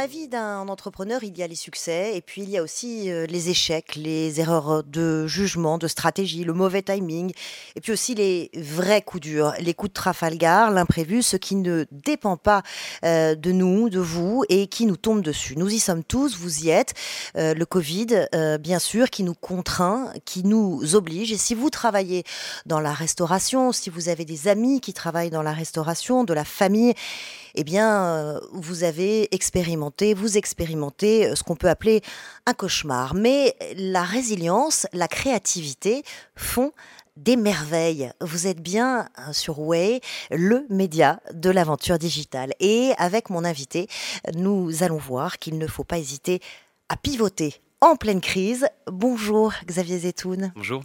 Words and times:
la 0.00 0.06
vie 0.06 0.28
d'un 0.28 0.66
entrepreneur, 0.68 1.22
il 1.22 1.36
y 1.36 1.42
a 1.42 1.46
les 1.46 1.54
succès 1.54 2.16
et 2.16 2.22
puis 2.22 2.40
il 2.40 2.48
y 2.48 2.56
a 2.56 2.62
aussi 2.62 3.10
euh, 3.10 3.26
les 3.26 3.50
échecs, 3.50 3.96
les 3.96 4.40
erreurs 4.40 4.82
de 4.82 5.26
jugement, 5.26 5.76
de 5.76 5.88
stratégie, 5.88 6.42
le 6.42 6.54
mauvais 6.54 6.80
timing 6.80 7.34
et 7.76 7.82
puis 7.82 7.92
aussi 7.92 8.14
les 8.14 8.50
vrais 8.54 9.02
coups 9.02 9.20
durs, 9.20 9.52
les 9.60 9.74
coups 9.74 9.90
de 9.90 9.92
Trafalgar, 9.92 10.70
l'imprévu, 10.70 11.22
ce 11.22 11.36
qui 11.36 11.54
ne 11.54 11.84
dépend 11.92 12.38
pas 12.38 12.62
euh, 13.04 13.34
de 13.34 13.52
nous, 13.52 13.90
de 13.90 13.98
vous 13.98 14.42
et 14.48 14.68
qui 14.68 14.86
nous 14.86 14.96
tombe 14.96 15.20
dessus. 15.20 15.54
Nous 15.58 15.68
y 15.68 15.78
sommes 15.78 16.02
tous, 16.02 16.34
vous 16.34 16.64
y 16.64 16.70
êtes. 16.70 16.94
Euh, 17.36 17.52
le 17.52 17.66
Covid, 17.66 18.26
bien 18.58 18.78
sûr, 18.78 19.10
qui 19.10 19.22
nous 19.22 19.34
contraint, 19.34 20.14
qui 20.24 20.44
nous 20.44 20.94
oblige. 20.94 21.30
Et 21.30 21.36
si 21.36 21.54
vous 21.54 21.68
travaillez 21.68 22.24
dans 22.64 22.80
la 22.80 22.94
restauration, 22.94 23.70
si 23.70 23.90
vous 23.90 24.08
avez 24.08 24.24
des 24.24 24.48
amis 24.48 24.80
qui 24.80 24.94
travaillent 24.94 25.28
dans 25.28 25.42
la 25.42 25.52
restauration, 25.52 26.24
de 26.24 26.32
la 26.32 26.46
famille, 26.46 26.94
eh 27.54 27.64
bien, 27.64 28.04
euh, 28.04 28.40
vous 28.52 28.84
avez 28.84 29.34
expérimenté, 29.34 30.14
vous 30.14 30.38
expérimentez 30.38 31.26
euh, 31.26 31.34
ce 31.34 31.42
qu'on 31.42 31.56
peut 31.56 31.68
appeler 31.68 32.02
un 32.46 32.54
cauchemar. 32.54 33.14
Mais 33.14 33.56
la 33.76 34.02
résilience, 34.02 34.86
la 34.92 35.08
créativité 35.08 36.02
font 36.36 36.72
des 37.16 37.36
merveilles. 37.36 38.10
Vous 38.20 38.46
êtes 38.46 38.60
bien 38.60 39.08
euh, 39.18 39.32
sur 39.32 39.60
Way, 39.60 40.00
le 40.30 40.66
média 40.70 41.20
de 41.32 41.50
l'aventure 41.50 41.98
digitale. 41.98 42.52
Et 42.60 42.92
avec 42.98 43.30
mon 43.30 43.44
invité, 43.44 43.88
nous 44.34 44.82
allons 44.82 44.98
voir 44.98 45.38
qu'il 45.38 45.58
ne 45.58 45.66
faut 45.66 45.84
pas 45.84 45.98
hésiter 45.98 46.40
à 46.88 46.96
pivoter 46.96 47.60
en 47.80 47.96
pleine 47.96 48.20
crise. 48.20 48.66
Bonjour 48.86 49.52
Xavier 49.66 49.98
Zetoun. 50.00 50.52
Bonjour. 50.54 50.82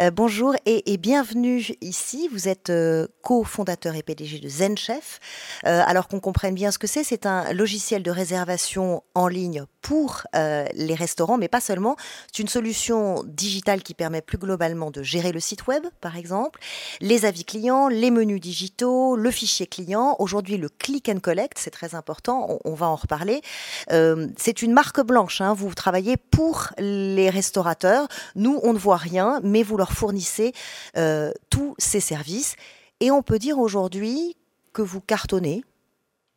Euh, 0.00 0.10
bonjour 0.10 0.54
et, 0.64 0.96
bienvenue 0.96 1.62
ici. 1.80 2.28
Vous 2.32 2.48
êtes 2.48 2.70
euh, 2.70 3.06
co-fondateur 3.22 3.94
et 3.94 4.02
PDG 4.02 4.38
de 4.40 4.48
ZenChef. 4.48 5.20
Euh, 5.66 5.82
alors 5.86 6.08
qu'on 6.08 6.20
comprenne 6.20 6.54
bien 6.54 6.70
ce 6.70 6.78
que 6.78 6.86
c'est, 6.86 7.04
c'est 7.04 7.26
un 7.26 7.52
logiciel 7.52 8.02
de 8.02 8.10
réservation 8.10 9.02
en 9.14 9.28
ligne 9.28 9.64
pour 9.80 10.24
les 10.32 10.94
restaurants, 10.94 11.38
mais 11.38 11.48
pas 11.48 11.60
seulement. 11.60 11.96
C'est 12.26 12.42
une 12.42 12.48
solution 12.48 13.22
digitale 13.26 13.82
qui 13.82 13.94
permet 13.94 14.20
plus 14.20 14.38
globalement 14.38 14.90
de 14.90 15.02
gérer 15.02 15.32
le 15.32 15.40
site 15.40 15.66
web, 15.66 15.84
par 16.00 16.16
exemple, 16.16 16.60
les 17.00 17.24
avis 17.24 17.44
clients, 17.44 17.88
les 17.88 18.10
menus 18.10 18.40
digitaux, 18.40 19.16
le 19.16 19.30
fichier 19.30 19.66
client. 19.66 20.16
Aujourd'hui, 20.18 20.56
le 20.56 20.68
click 20.68 21.08
and 21.08 21.20
collect, 21.20 21.58
c'est 21.58 21.70
très 21.70 21.94
important. 21.94 22.58
On, 22.64 22.74
va 22.74 22.86
en 22.86 22.96
reparler. 22.96 23.40
c'est 23.88 24.62
une 24.62 24.72
marque 24.72 25.00
blanche. 25.00 25.40
Hein. 25.40 25.54
Vous 25.54 25.72
travaillez 25.74 26.16
pour 26.16 26.68
les 26.78 27.30
restaurateurs. 27.30 28.08
Nous, 28.34 28.60
on 28.62 28.72
ne 28.72 28.78
voit 28.78 28.96
rien, 28.96 29.40
mais 29.42 29.62
vous 29.62 29.76
leur 29.76 29.92
fournissez 29.92 30.52
euh, 30.96 31.32
tous 31.50 31.74
ces 31.78 32.00
services. 32.00 32.56
Et 33.00 33.10
on 33.10 33.22
peut 33.22 33.38
dire 33.38 33.58
aujourd'hui 33.58 34.36
que 34.72 34.82
vous 34.82 35.00
cartonnez. 35.00 35.64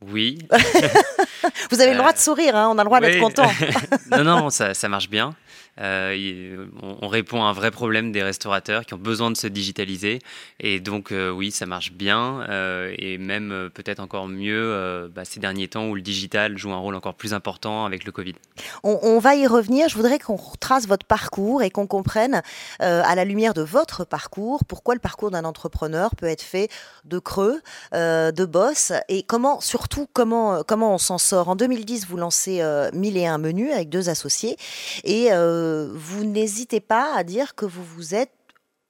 Oui. 0.02 0.40
vous 1.72 1.82
avez 1.82 1.92
le 1.92 1.98
droit 1.98 2.14
de 2.14 2.18
sourire, 2.18 2.56
hein, 2.56 2.70
on 2.72 2.78
a 2.78 2.84
le 2.84 2.88
droit 2.88 3.00
d'être 3.00 3.20
content. 3.20 3.50
non, 4.12 4.24
non, 4.24 4.50
ça, 4.50 4.74
ça 4.74 4.90
marche 4.90 5.10
bien. 5.10 5.36
Euh, 5.80 6.68
on, 6.82 7.08
répond 7.08 7.44
à 7.44 7.48
un 7.48 7.54
vrai 7.54 7.72
problème 7.72 8.12
des 8.12 8.22
restaurateurs 8.22 8.86
qui 8.86 8.94
ont 8.94 8.98
besoin 8.98 9.32
de 9.32 9.38
se 9.38 9.48
digitaliser. 9.48 10.20
Et 10.60 10.80
donc, 10.80 11.12
euh, 11.12 11.32
oui, 11.32 11.50
ça 11.50 11.66
marche 11.66 11.94
bien. 11.94 12.46
Euh, 12.50 12.94
et 12.98 13.18
même 13.18 13.70
peut-être 13.74 14.00
encore 14.00 14.28
mieux 14.28 15.10
bah, 15.14 15.26
ces 15.26 15.40
derniers 15.40 15.68
temps 15.68 15.88
où 15.88 15.96
le 15.96 16.02
digital 16.02 16.58
joue 16.58 16.72
un 16.72 16.78
rôle 16.78 16.96
encore 16.96 17.16
plus 17.16 17.34
important 17.34 17.86
avec 17.86 18.04
le 18.04 18.12
Covid. 18.12 18.34
On, 18.84 19.20
va 19.20 19.36
y 19.36 19.48
revenir. 19.48 19.88
Je 19.88 19.96
voudrais 19.96 20.20
qu'on 20.20 20.36
retrace 20.36 20.88
votre 20.88 21.06
parcours 21.06 21.64
et 21.64 21.70
qu'on 21.70 21.88
comprenne, 21.88 22.42
à 22.80 23.16
la 23.16 23.26
lumière 23.26 23.54
de 23.54 23.62
votre 23.62 24.04
parcours, 24.06 24.64
pourquoi 24.66 24.94
le 24.94 25.00
parcours 25.00 25.32
d'un 25.32 25.46
entrepreneur 25.46 26.16
peut 26.16 26.26
être 26.26 26.42
fait 26.42 26.70
de 27.06 27.20
creux, 27.20 27.62
de 27.94 28.46
boss, 28.46 28.94
et 29.10 29.24
comment, 29.24 29.62
surtout, 29.62 30.08
comment, 30.14 30.64
comment 30.64 30.94
on 30.94 30.98
s'en 30.98 31.18
sort. 31.18 31.31
En 31.34 31.56
2010, 31.56 32.08
vous 32.08 32.18
lancez 32.18 32.62
1001 32.94 33.38
menus 33.38 33.72
avec 33.72 33.90
deux 33.90 34.10
associés. 34.10 34.58
Et 35.04 35.28
euh, 35.32 35.90
vous 35.94 36.24
n'hésitez 36.24 36.80
pas 36.80 37.14
à 37.16 37.24
dire 37.24 37.56
que 37.56 37.66
vous 37.66 37.84
vous 37.84 38.16
êtes 38.16 38.32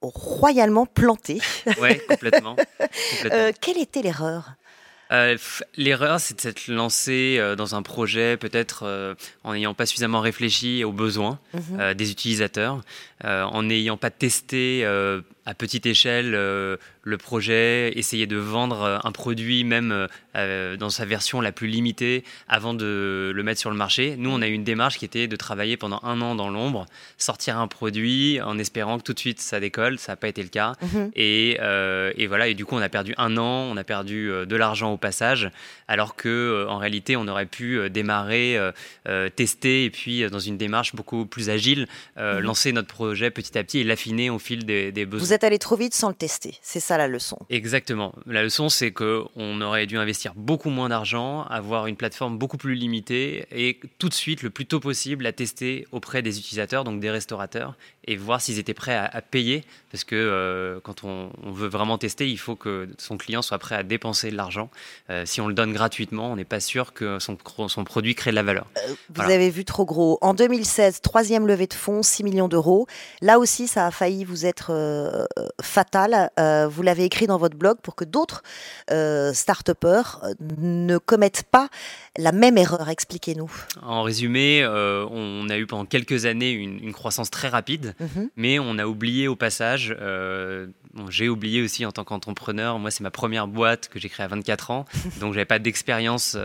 royalement 0.01 0.85
planté. 0.85 1.39
Oui, 1.81 1.99
complètement. 2.07 2.55
Euh, 3.31 3.51
quelle 3.61 3.77
était 3.77 4.01
l'erreur? 4.01 4.53
Euh, 5.11 5.37
L'erreur, 5.77 6.19
c'est 6.19 6.35
de 6.35 6.41
s'être 6.41 6.67
lancé 6.67 7.39
dans 7.57 7.75
un 7.75 7.83
projet 7.83 8.35
peut-être 8.35 9.15
en 9.43 9.53
n'ayant 9.53 9.73
pas 9.73 9.85
suffisamment 9.85 10.19
réfléchi 10.19 10.83
aux 10.83 10.91
besoins 10.91 11.39
mhm. 11.53 11.93
des 11.93 12.11
utilisateurs, 12.11 12.81
en 13.23 13.63
n'ayant 13.63 13.97
pas 13.97 14.09
testé 14.09 14.85
à 15.45 15.53
petite 15.53 15.85
échelle 15.85 16.35
le 17.03 17.17
projet, 17.17 17.91
essayer 17.97 18.27
de 18.27 18.37
vendre 18.37 18.81
euh, 18.81 18.97
un 19.03 19.11
produit 19.11 19.63
même 19.63 19.91
euh, 19.91 20.07
euh, 20.35 20.77
dans 20.77 20.89
sa 20.89 21.05
version 21.05 21.41
la 21.41 21.51
plus 21.51 21.67
limitée 21.67 22.23
avant 22.47 22.73
de 22.73 23.31
le 23.33 23.43
mettre 23.43 23.59
sur 23.59 23.71
le 23.71 23.75
marché. 23.75 24.15
Nous, 24.17 24.29
on 24.29 24.41
a 24.41 24.47
eu 24.47 24.53
une 24.53 24.63
démarche 24.63 24.99
qui 24.99 25.05
était 25.05 25.27
de 25.27 25.35
travailler 25.35 25.77
pendant 25.77 25.99
un 26.03 26.21
an 26.21 26.35
dans 26.35 26.49
l'ombre, 26.49 26.85
sortir 27.17 27.57
un 27.57 27.67
produit 27.67 28.39
en 28.41 28.57
espérant 28.57 28.97
que 28.99 29.03
tout 29.03 29.13
de 29.13 29.19
suite 29.19 29.39
ça 29.39 29.59
décolle. 29.59 29.97
Ça 29.97 30.13
n'a 30.13 30.15
pas 30.15 30.27
été 30.27 30.43
le 30.43 30.49
cas. 30.49 30.73
Mhm. 30.81 31.11
Et, 31.15 31.57
et, 32.17 32.27
voilà, 32.27 32.47
et 32.47 32.53
du 32.53 32.65
coup, 32.65 32.75
on 32.75 32.81
a 32.81 32.89
perdu 32.89 33.13
un 33.17 33.37
an, 33.37 33.67
on 33.71 33.77
a 33.77 33.83
perdu 33.83 34.31
de 34.45 34.55
l'argent 34.55 34.93
au 34.93 34.97
passage, 34.97 35.49
alors 35.87 36.15
que 36.15 36.65
en 36.67 36.77
réalité, 36.77 37.15
on 37.17 37.27
aurait 37.27 37.45
pu 37.45 37.89
démarrer, 37.89 38.59
tester 39.35 39.85
et 39.85 39.89
puis 39.89 40.29
dans 40.29 40.39
une 40.39 40.57
démarche 40.57 40.95
beaucoup 40.95 41.25
plus 41.25 41.49
agile, 41.49 41.87
mhm. 42.17 42.39
lancer 42.39 42.71
notre 42.71 42.87
projet 42.87 43.31
petit 43.31 43.57
à 43.57 43.63
petit 43.63 43.79
et 43.79 43.83
l'affiner 43.83 44.29
au 44.29 44.39
fil 44.39 44.65
des, 44.65 44.91
des 44.91 45.05
besoins. 45.05 45.27
Vous 45.27 45.30
êtes 45.33 45.43
allé 45.43 45.59
trop 45.59 45.75
vite 45.75 45.93
sans 45.93 46.09
le 46.09 46.15
tester. 46.15 46.57
C'est 46.61 46.79
ça 46.79 46.97
la 46.97 47.07
leçon. 47.07 47.37
Exactement. 47.49 48.13
La 48.25 48.43
leçon, 48.43 48.69
c'est 48.69 48.91
qu'on 48.91 49.61
aurait 49.61 49.85
dû 49.85 49.97
investir 49.97 50.33
beaucoup 50.35 50.69
moins 50.69 50.89
d'argent, 50.89 51.43
avoir 51.43 51.87
une 51.87 51.95
plateforme 51.95 52.37
beaucoup 52.37 52.57
plus 52.57 52.75
limitée 52.75 53.45
et 53.51 53.79
tout 53.97 54.09
de 54.09 54.13
suite, 54.13 54.43
le 54.43 54.49
plus 54.49 54.65
tôt 54.65 54.79
possible, 54.79 55.23
la 55.23 55.33
tester 55.33 55.87
auprès 55.91 56.21
des 56.21 56.39
utilisateurs, 56.39 56.83
donc 56.83 56.99
des 56.99 57.11
restaurateurs, 57.11 57.75
et 58.05 58.17
voir 58.17 58.41
s'ils 58.41 58.59
étaient 58.59 58.73
prêts 58.73 58.95
à, 58.95 59.21
payer. 59.21 59.63
Parce 59.91 60.03
que 60.03 60.15
euh, 60.15 60.79
quand 60.83 61.03
on, 61.03 61.31
veut 61.51 61.67
vraiment 61.67 61.97
tester, 61.97 62.29
il 62.29 62.37
faut 62.37 62.55
que 62.55 62.89
son 62.97 63.17
client 63.17 63.41
soit 63.41 63.59
prêt 63.59 63.75
à 63.75 63.83
dépenser 63.83 64.31
de 64.31 64.35
l'argent. 64.35 64.69
Euh, 65.09 65.25
si 65.25 65.41
on 65.41 65.47
le 65.47 65.53
donne 65.53 65.73
gratuitement, 65.73 66.31
on 66.31 66.35
n'est 66.35 66.45
pas 66.45 66.59
sûr 66.59 66.93
que 66.93 67.19
son, 67.19 67.37
son, 67.67 67.83
produit 67.83 68.15
crée 68.15 68.31
de 68.31 68.35
la 68.35 68.43
valeur. 68.43 68.67
Euh, 68.77 68.93
vous 69.13 69.21
avez 69.21 69.49
vu 69.49 69.65
trop 69.65 69.85
gros. 69.85 70.17
En 70.21 70.33
2016, 70.33 71.01
troisième 71.01 71.45
levée 71.45 71.67
de 71.67 71.73
fonds, 71.73 72.03
6 72.03 72.23
millions 72.23 72.47
d'euros. 72.47 72.87
Là 73.21 73.37
aussi, 73.39 73.67
ça 73.67 73.85
a 73.85 73.91
failli 73.91 74.23
vous 74.23 74.45
être 74.45 75.20
fatal. 75.61 76.31
vous 76.69 76.81
vous 76.81 76.85
l'avez 76.85 77.05
écrit 77.05 77.27
dans 77.27 77.37
votre 77.37 77.55
blog 77.55 77.77
pour 77.83 77.93
que 77.93 78.03
d'autres 78.03 78.41
euh, 78.89 79.33
start-upers 79.33 80.19
euh, 80.23 80.33
ne 80.57 80.97
commettent 80.97 81.43
pas 81.43 81.69
la 82.17 82.31
même 82.31 82.57
erreur. 82.57 82.89
Expliquez-nous. 82.89 83.51
En 83.83 84.01
résumé, 84.01 84.63
euh, 84.63 85.05
on 85.11 85.47
a 85.49 85.59
eu 85.59 85.67
pendant 85.67 85.85
quelques 85.85 86.25
années 86.25 86.49
une, 86.49 86.91
croissance 86.91 87.29
très 87.29 87.49
rapide, 87.49 87.93
mhm. 87.99 88.29
mais 88.35 88.57
on 88.57 88.79
a 88.79 88.85
oublié 88.87 89.27
au 89.27 89.35
passage, 89.35 89.95
j'ai 91.09 91.29
oublié 91.29 91.61
aussi 91.61 91.85
en 91.85 91.91
tant 91.91 92.03
qu'entrepreneur, 92.03 92.79
moi 92.79 92.91
c'est 92.91 93.03
ma 93.03 93.11
première 93.11 93.47
boîte 93.47 93.87
que 93.87 93.97
j'ai 93.97 94.09
créée 94.09 94.25
à 94.25 94.27
24 94.27 94.71
ans, 94.71 94.85
donc 95.21 95.33
j'avais 95.33 95.45
pas 95.45 95.59
d'expérience 95.59 96.35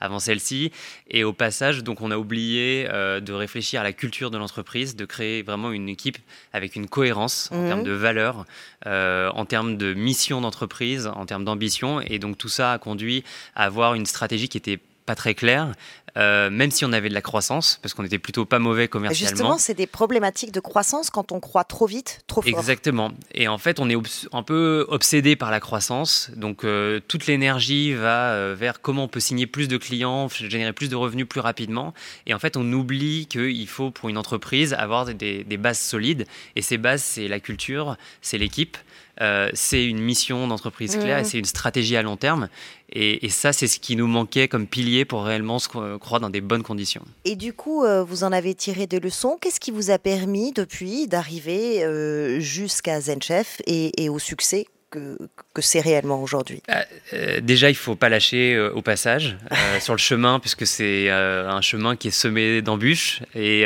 avant 0.00 0.18
celle-ci, 0.18 0.72
et 1.10 1.24
au 1.24 1.34
passage, 1.34 1.84
donc 1.84 2.00
on 2.00 2.10
a 2.10 2.16
oublié 2.16 2.88
de 2.88 3.32
réfléchir 3.32 3.82
à 3.82 3.84
la 3.84 3.92
culture 3.92 4.30
de 4.30 4.38
l'entreprise, 4.38 4.96
de 4.96 5.04
créer 5.04 5.42
vraiment 5.42 5.72
une 5.72 5.90
équipe 5.90 6.18
avec 6.54 6.74
une 6.74 6.88
cohérence 6.88 7.50
en 7.52 7.60
mhm. 7.60 7.68
termes 7.68 7.84
de 7.84 7.92
valeurs, 7.96 8.44
en 8.84 9.44
termes 9.44 9.56
termes 9.56 9.76
de 9.78 9.94
mission 9.94 10.42
d'entreprise, 10.42 11.06
en 11.06 11.24
termes 11.24 11.44
d'ambition. 11.44 12.00
Et 12.02 12.18
donc 12.18 12.36
tout 12.36 12.48
ça 12.48 12.72
a 12.72 12.78
conduit 12.78 13.24
à 13.54 13.64
avoir 13.64 13.94
une 13.94 14.04
stratégie 14.04 14.48
qui 14.48 14.58
était 14.58 14.80
pas 15.06 15.14
très 15.14 15.34
claire, 15.34 15.72
euh, 16.16 16.48
même 16.50 16.70
si 16.70 16.84
on 16.84 16.92
avait 16.92 17.08
de 17.08 17.14
la 17.14 17.20
croissance, 17.20 17.78
parce 17.82 17.92
qu'on 17.94 18.04
était 18.04 18.18
plutôt 18.18 18.44
pas 18.46 18.58
mauvais 18.58 18.88
commercialement. 18.88 19.30
Justement, 19.30 19.58
c'est 19.58 19.74
des 19.74 19.86
problématiques 19.86 20.52
de 20.52 20.60
croissance 20.60 21.10
quand 21.10 21.30
on 21.30 21.40
croit 21.40 21.64
trop 21.64 21.86
vite, 21.86 22.20
trop 22.26 22.40
fort. 22.42 22.48
Exactement. 22.48 23.12
Et 23.32 23.48
en 23.48 23.58
fait, 23.58 23.80
on 23.80 23.90
est 23.90 23.96
un 24.32 24.42
peu 24.42 24.86
obsédé 24.88 25.36
par 25.36 25.50
la 25.50 25.60
croissance. 25.60 26.30
Donc, 26.34 26.64
euh, 26.64 27.00
toute 27.06 27.26
l'énergie 27.26 27.92
va 27.92 28.30
euh, 28.30 28.56
vers 28.58 28.80
comment 28.80 29.04
on 29.04 29.08
peut 29.08 29.20
signer 29.20 29.46
plus 29.46 29.68
de 29.68 29.76
clients, 29.76 30.28
générer 30.28 30.72
plus 30.72 30.88
de 30.88 30.96
revenus 30.96 31.28
plus 31.28 31.40
rapidement. 31.40 31.92
Et 32.26 32.32
en 32.32 32.38
fait, 32.38 32.56
on 32.56 32.72
oublie 32.72 33.26
qu'il 33.26 33.68
faut, 33.68 33.90
pour 33.90 34.08
une 34.08 34.18
entreprise, 34.18 34.72
avoir 34.74 35.04
des, 35.04 35.44
des 35.44 35.56
bases 35.56 35.80
solides. 35.80 36.26
Et 36.56 36.62
ces 36.62 36.78
bases, 36.78 37.02
c'est 37.02 37.28
la 37.28 37.40
culture, 37.40 37.96
c'est 38.22 38.38
l'équipe. 38.38 38.78
Euh, 39.20 39.50
c'est 39.54 39.84
une 39.84 39.98
mission 39.98 40.46
d'entreprise 40.46 40.96
claire 40.96 41.18
et 41.18 41.24
c'est 41.24 41.38
une 41.38 41.44
stratégie 41.44 41.96
à 41.96 42.02
long 42.02 42.16
terme. 42.16 42.48
Et, 42.92 43.28
ça, 43.30 43.52
c'est 43.52 43.66
ce 43.66 43.80
qui 43.80 43.96
nous 43.96 44.06
manquait 44.06 44.48
comme 44.48 44.66
pilier 44.66 45.04
pour 45.04 45.24
réellement 45.24 45.58
se 45.58 45.68
croire 45.98 46.20
dans 46.20 46.30
des 46.30 46.40
bonnes 46.40 46.62
conditions. 46.62 47.02
Et 47.24 47.34
du 47.34 47.52
coup, 47.52 47.84
euh, 47.84 48.04
vous 48.04 48.24
en 48.24 48.32
avez 48.32 48.54
tiré 48.54 48.86
des 48.86 49.00
leçons. 49.00 49.38
Qu'est-ce 49.40 49.60
qui 49.60 49.70
vous 49.70 49.90
a 49.90 49.98
permis 49.98 50.52
depuis 50.52 51.06
d'arriver 51.08 51.84
euh, 51.84 52.38
jusqu'à 52.40 53.00
ZenChef 53.00 53.60
et, 53.66 54.08
au 54.08 54.18
succès? 54.18 54.66
Que, 54.90 55.18
que 55.52 55.62
c'est 55.62 55.80
réellement 55.80 56.22
aujourd'hui 56.22 56.62
bah, 56.68 56.84
euh, 57.12 57.40
Déjà, 57.40 57.68
il 57.68 57.72
ne 57.72 57.78
faut 57.78 57.96
pas 57.96 58.08
lâcher 58.08 58.54
euh, 58.54 58.70
au 58.72 58.82
passage 58.82 59.36
euh, 59.52 59.56
sur 59.80 59.94
le 59.94 59.98
chemin, 59.98 60.38
puisque 60.38 60.66
c'est 60.66 61.10
un 61.10 61.60
chemin 61.60 61.96
qui 61.96 62.08
est 62.08 62.12
semé 62.12 62.62
d'embûches 62.62 63.22
et, 63.34 63.62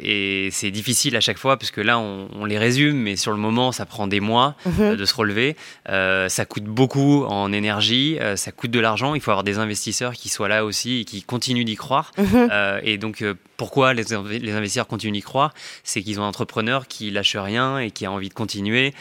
et 0.00 0.48
c'est 0.50 0.70
difficile 0.70 1.16
à 1.16 1.20
chaque 1.20 1.38
fois, 1.38 1.58
puisque 1.58 1.78
là, 1.78 1.98
on, 1.98 2.44
les 2.44 2.58
résume, 2.58 2.96
mais 2.96 3.16
sur 3.16 3.32
le 3.32 3.38
moment, 3.38 3.72
ça 3.72 3.86
prend 3.86 4.06
des 4.06 4.20
mois 4.20 4.54
mhm. 4.66 4.96
de 4.96 5.04
se 5.04 5.14
relever. 5.14 5.56
ça 5.86 6.44
coûte 6.44 6.64
beaucoup 6.64 7.24
en 7.24 7.52
énergie, 7.52 8.18
ça 8.36 8.52
coûte 8.52 8.70
de 8.70 8.80
l'argent. 8.80 9.14
Il 9.14 9.20
faut 9.20 9.30
avoir 9.30 9.44
des 9.44 9.58
investisseurs 9.58 10.12
qui 10.12 10.28
soient 10.28 10.48
là 10.48 10.64
aussi 10.64 11.00
et 11.00 11.04
qui 11.04 11.22
continuent 11.22 11.64
d'y 11.64 11.76
croire. 11.76 12.12
Mhm. 12.18 12.50
et 12.82 12.98
donc, 12.98 13.24
pourquoi 13.56 13.94
les, 13.94 14.04
les 14.40 14.52
investisseurs 14.52 14.86
continuent 14.86 15.12
d'y 15.12 15.22
croire? 15.22 15.54
C'est 15.84 16.02
qu'ils 16.02 16.20
ont 16.20 16.24
un 16.24 16.28
entrepreneur 16.28 16.86
qui 16.86 17.10
lâche 17.10 17.36
rien 17.36 17.78
et 17.78 17.90
qui 17.90 18.06
a 18.06 18.12
envie 18.12 18.28
de 18.28 18.34
continuer, 18.34 18.94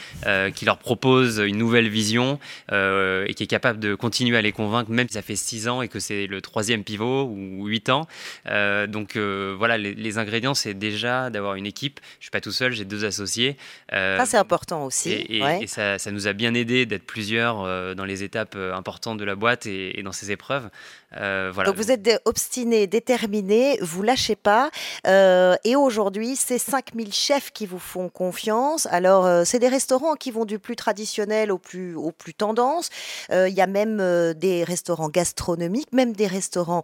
qui 0.55 0.65
leur 0.65 0.77
propose 0.77 1.42
une 1.47 1.57
nouvelle 1.57 1.89
vision 1.89 2.39
euh, 2.71 3.25
et 3.27 3.33
qui 3.33 3.43
est 3.43 3.47
capable 3.47 3.79
de 3.79 3.95
continuer 3.95 4.37
à 4.37 4.41
les 4.41 4.51
convaincre, 4.51 4.89
même 4.89 5.07
si 5.07 5.13
ça 5.13 5.21
fait 5.21 5.35
six 5.35 5.67
ans 5.67 5.81
et 5.81 5.87
que 5.87 5.99
c'est 5.99 6.27
le 6.27 6.41
troisième 6.41 6.83
pivot 6.83 7.23
ou 7.25 7.67
huit 7.67 7.89
ans. 7.89 8.07
Euh, 8.47 8.87
donc 8.87 9.15
euh, 9.15 9.55
voilà, 9.57 9.77
les, 9.77 10.17
ingrédients, 10.17 10.53
c'est 10.53 10.73
déjà 10.73 11.29
d'avoir 11.29 11.55
une 11.55 11.65
équipe. 11.65 11.99
Je 12.19 12.25
suis 12.25 12.31
pas 12.31 12.41
tout 12.41 12.51
seul, 12.51 12.71
j'ai 12.71 12.85
deux 12.85 13.05
associés. 13.05 13.57
ça, 13.91 14.25
c'est 14.25 14.37
important 14.37 14.85
aussi. 14.85 15.11
Et, 15.11 15.67
ça, 15.67 15.97
ça, 15.97 16.11
nous 16.11 16.27
a 16.27 16.33
bien 16.33 16.53
aidé 16.53 16.85
d'être 16.85 17.05
plusieurs 17.05 17.95
dans 17.95 18.05
les 18.05 18.23
étapes 18.23 18.55
importantes 18.55 19.17
de 19.17 19.25
la 19.25 19.35
boîte 19.35 19.65
et, 19.65 20.01
dans 20.03 20.11
ces 20.11 20.31
épreuves. 20.31 20.69
Voilà. 21.15 21.63
Donc 21.65 21.75
vous 21.75 21.92
êtes 21.92 22.21
obstiné, 22.25 22.88
déterminé, 22.88 23.77
vous 23.81 24.01
lâchez 24.01 24.36
pas. 24.36 24.69
et 25.06 25.75
aujourd'hui, 25.75 26.36
c'est 26.36 26.57
5000 26.57 27.13
chefs 27.13 27.51
qui 27.51 27.65
vous 27.65 27.80
font 27.80 28.10
confiance. 28.10 28.88
Alors, 28.88 29.45
c'est 29.45 29.60
des 29.60 29.68
restaurants 29.68 30.15
qui 30.15 30.31
vont 30.31 30.45
du 30.45 30.60
plus 30.60 30.75
traditionnel 30.75 31.51
au 31.51 31.57
plus, 31.57 31.95
au 31.95 32.12
plus 32.12 32.33
tendance. 32.33 32.89
Euh, 33.31 33.50
il 33.50 33.56
y 33.56 33.62
a 33.62 33.68
même 33.68 34.00
euh, 34.00 34.33
des 34.33 34.63
restaurants 34.63 35.10
gastronomiques, 35.10 35.92
même 35.92 36.13
des 36.13 36.27
restaurants 36.27 36.83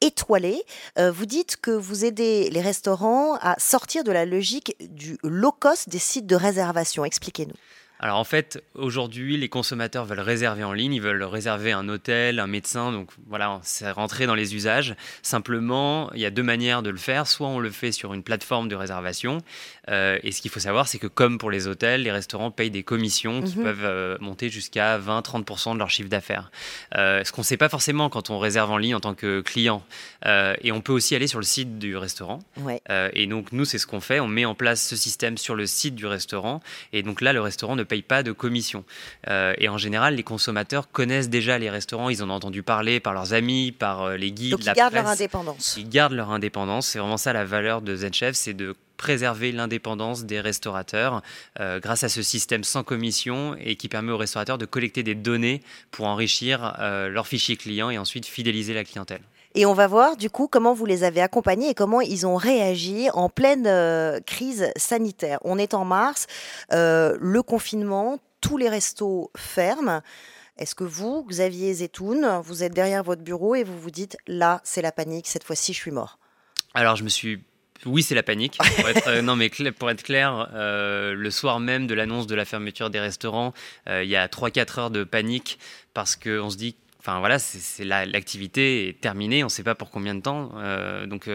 étoilés. 0.00 0.62
Euh, 0.98 1.10
vous 1.10 1.26
dites 1.26 1.56
que 1.56 1.70
vous 1.70 2.04
aidez 2.04 2.50
les 2.50 2.60
restaurants 2.60 3.36
à 3.36 3.56
sortir 3.58 4.04
de 4.04 4.12
la 4.12 4.24
logique 4.24 4.76
du 4.90 5.18
low 5.22 5.52
cost 5.52 5.88
des 5.88 5.98
sites 5.98 6.26
de 6.26 6.36
réservation. 6.36 7.04
Expliquez-nous. 7.04 7.54
Alors 7.98 8.18
en 8.18 8.24
fait, 8.24 8.62
aujourd'hui, 8.74 9.36
les 9.36 9.48
consommateurs 9.48 10.04
veulent 10.04 10.20
réserver 10.20 10.64
en 10.64 10.72
ligne, 10.72 10.94
ils 10.94 11.00
veulent 11.00 11.22
réserver 11.22 11.72
un 11.72 11.88
hôtel, 11.88 12.40
un 12.40 12.46
médecin, 12.46 12.92
donc 12.92 13.10
voilà, 13.26 13.58
c'est 13.62 13.90
rentré 13.90 14.26
dans 14.26 14.34
les 14.34 14.54
usages. 14.54 14.94
Simplement, 15.22 16.12
il 16.12 16.20
y 16.20 16.26
a 16.26 16.30
deux 16.30 16.42
manières 16.42 16.82
de 16.82 16.90
le 16.90 16.98
faire. 16.98 17.26
Soit 17.26 17.48
on 17.48 17.58
le 17.58 17.70
fait 17.70 17.92
sur 17.92 18.12
une 18.12 18.22
plateforme 18.22 18.68
de 18.68 18.76
réservation, 18.76 19.38
euh, 19.88 20.18
et 20.22 20.32
ce 20.32 20.42
qu'il 20.42 20.50
faut 20.50 20.60
savoir, 20.60 20.88
c'est 20.88 20.98
que 20.98 21.06
comme 21.06 21.38
pour 21.38 21.50
les 21.50 21.68
hôtels, 21.68 22.02
les 22.02 22.12
restaurants 22.12 22.50
payent 22.50 22.70
des 22.70 22.82
commissions 22.82 23.42
qui 23.42 23.56
mhm. 23.56 23.64
peuvent 23.64 23.84
euh, 23.84 24.18
monter 24.20 24.50
jusqu'à 24.50 24.98
20-30% 24.98 25.74
de 25.74 25.78
leur 25.78 25.90
chiffre 25.90 26.10
d'affaires. 26.10 26.50
Euh, 26.96 27.24
ce 27.24 27.32
qu'on 27.32 27.40
ne 27.42 27.46
sait 27.46 27.56
pas 27.56 27.68
forcément 27.68 28.10
quand 28.10 28.28
on 28.28 28.38
réserve 28.38 28.70
en 28.70 28.78
ligne 28.78 28.94
en 28.94 29.00
tant 29.00 29.14
que 29.14 29.40
client. 29.40 29.82
et 30.26 30.72
on 30.72 30.80
peut 30.80 30.92
aussi 30.92 31.14
aller 31.14 31.26
sur 31.26 31.38
le 31.38 31.44
site 31.44 31.78
du 31.78 31.96
restaurant. 31.96 32.40
et 33.12 33.26
donc 33.26 33.52
nous, 33.52 33.64
c'est 33.64 33.78
ce 33.78 33.86
qu'on 33.86 34.00
fait. 34.00 34.20
On 34.20 34.28
met 34.28 34.44
en 34.44 34.54
place 34.54 34.82
ce 34.82 34.96
système 34.96 35.38
sur 35.38 35.54
le 35.54 35.66
site 35.66 35.94
du 35.94 36.06
restaurant. 36.06 36.60
Et 36.92 37.02
donc 37.02 37.20
là, 37.20 37.32
le 37.32 37.40
restaurant 37.40 37.76
ne 37.76 37.84
paye 37.86 38.02
pas 38.02 38.22
de 38.22 38.32
commission. 38.32 38.84
et 39.26 39.68
en 39.68 39.78
général, 39.78 40.14
les 40.16 40.22
consommateurs 40.22 40.90
connaissent 40.90 41.28
déjà 41.28 41.58
les 41.58 41.70
restaurants. 41.70 42.10
Ils 42.10 42.22
en 42.22 42.30
ont 42.30 42.34
entendu 42.34 42.62
parler 42.62 43.00
par 43.00 43.12
leurs 43.12 43.32
amis, 43.32 43.72
par 43.72 44.16
les 44.16 44.32
guides. 44.32 44.52
Donc 44.52 44.64
ils 44.64 44.72
gardent 44.72 44.94
leur 44.94 45.06
indépendance. 45.06 45.74
Ils 45.78 45.88
gardent 45.88 46.14
leur 46.14 46.30
indépendance. 46.30 46.88
C'est 46.88 46.98
vraiment 46.98 47.16
ça 47.16 47.32
la 47.32 47.44
valeur 47.44 47.82
de 47.82 47.96
ZenChef, 47.96 48.34
c'est 48.34 48.54
de 48.54 48.74
préserver 48.96 49.52
l'indépendance 49.52 50.24
des 50.24 50.40
restaurateurs 50.40 51.22
euh, 51.60 51.80
grâce 51.80 52.04
à 52.04 52.08
ce 52.08 52.22
système 52.22 52.64
sans 52.64 52.82
commission 52.82 53.56
et 53.60 53.76
qui 53.76 53.88
permet 53.88 54.12
aux 54.12 54.16
restaurateurs 54.16 54.58
de 54.58 54.66
collecter 54.66 55.02
des 55.02 55.14
données 55.14 55.62
pour 55.90 56.06
enrichir 56.06 56.76
euh, 56.80 57.08
leurs 57.08 57.26
fichiers 57.26 57.56
clients 57.56 57.90
et 57.90 57.98
ensuite 57.98 58.26
fidéliser 58.26 58.74
la 58.74 58.84
clientèle. 58.84 59.22
Et 59.56 59.66
on 59.66 59.74
va 59.74 59.88
voir 59.88 60.16
du 60.16 60.30
coup 60.30 60.46
comment 60.46 60.74
vous 60.74 60.86
les 60.86 61.02
avez 61.02 61.20
accompagnés 61.20 61.70
et 61.70 61.74
comment 61.74 62.00
ils 62.00 62.26
ont 62.26 62.36
réagi 62.36 63.08
en 63.14 63.28
pleine 63.28 63.66
euh, 63.66 64.20
crise 64.20 64.70
sanitaire. 64.76 65.38
On 65.42 65.58
est 65.58 65.74
en 65.74 65.84
mars, 65.84 66.26
le 66.70 67.40
confinement, 67.40 68.18
tous 68.40 68.58
les 68.58 68.68
restos 68.68 69.30
ferment. 69.36 70.02
Est-ce 70.58 70.74
que 70.74 70.84
vous, 70.84 71.24
Xavier 71.28 71.74
Zetoun, 71.74 72.40
vous 72.42 72.62
êtes 72.62 72.72
derrière 72.72 73.02
votre 73.02 73.22
bureau 73.22 73.54
et 73.54 73.64
vous 73.64 73.78
vous 73.78 73.90
dites 73.90 74.16
là, 74.26 74.60
c'est 74.62 74.82
la 74.82 74.92
panique, 74.92 75.26
cette 75.26 75.44
fois-ci, 75.44 75.72
je 75.72 75.78
suis 75.78 75.90
mort? 75.90 76.18
Alors, 76.74 76.96
je 76.96 77.04
me 77.04 77.08
suis 77.08 77.42
oui, 77.84 78.02
c'est 78.02 78.14
la 78.14 78.22
panique. 78.22 78.58
Pour 78.76 78.88
être, 78.88 79.08
euh, 79.08 79.22
non, 79.22 79.36
mais 79.36 79.50
pour 79.78 79.90
être 79.90 80.02
clair, 80.02 80.48
euh, 80.54 81.14
le 81.14 81.30
soir 81.30 81.60
même 81.60 81.86
de 81.86 81.94
l'annonce 81.94 82.26
de 82.26 82.34
la 82.34 82.44
fermeture 82.44 82.88
des 82.90 83.00
restaurants, 83.00 83.52
euh, 83.88 84.02
il 84.02 84.08
y 84.08 84.16
a 84.16 84.26
3-4 84.28 84.80
heures 84.80 84.90
de 84.90 85.04
panique 85.04 85.58
parce 85.92 86.16
qu'on 86.16 86.48
se 86.48 86.56
dit 86.56 86.76
Enfin 87.06 87.20
voilà, 87.20 87.38
c'est 87.38 87.84
l'activité 87.84 88.88
est 88.88 89.00
terminée, 89.00 89.44
on 89.44 89.46
ne 89.46 89.50
sait 89.50 89.62
pas 89.62 89.76
pour 89.76 89.90
combien 89.90 90.16
de 90.16 90.22
temps. 90.22 90.50
donc 91.06 91.30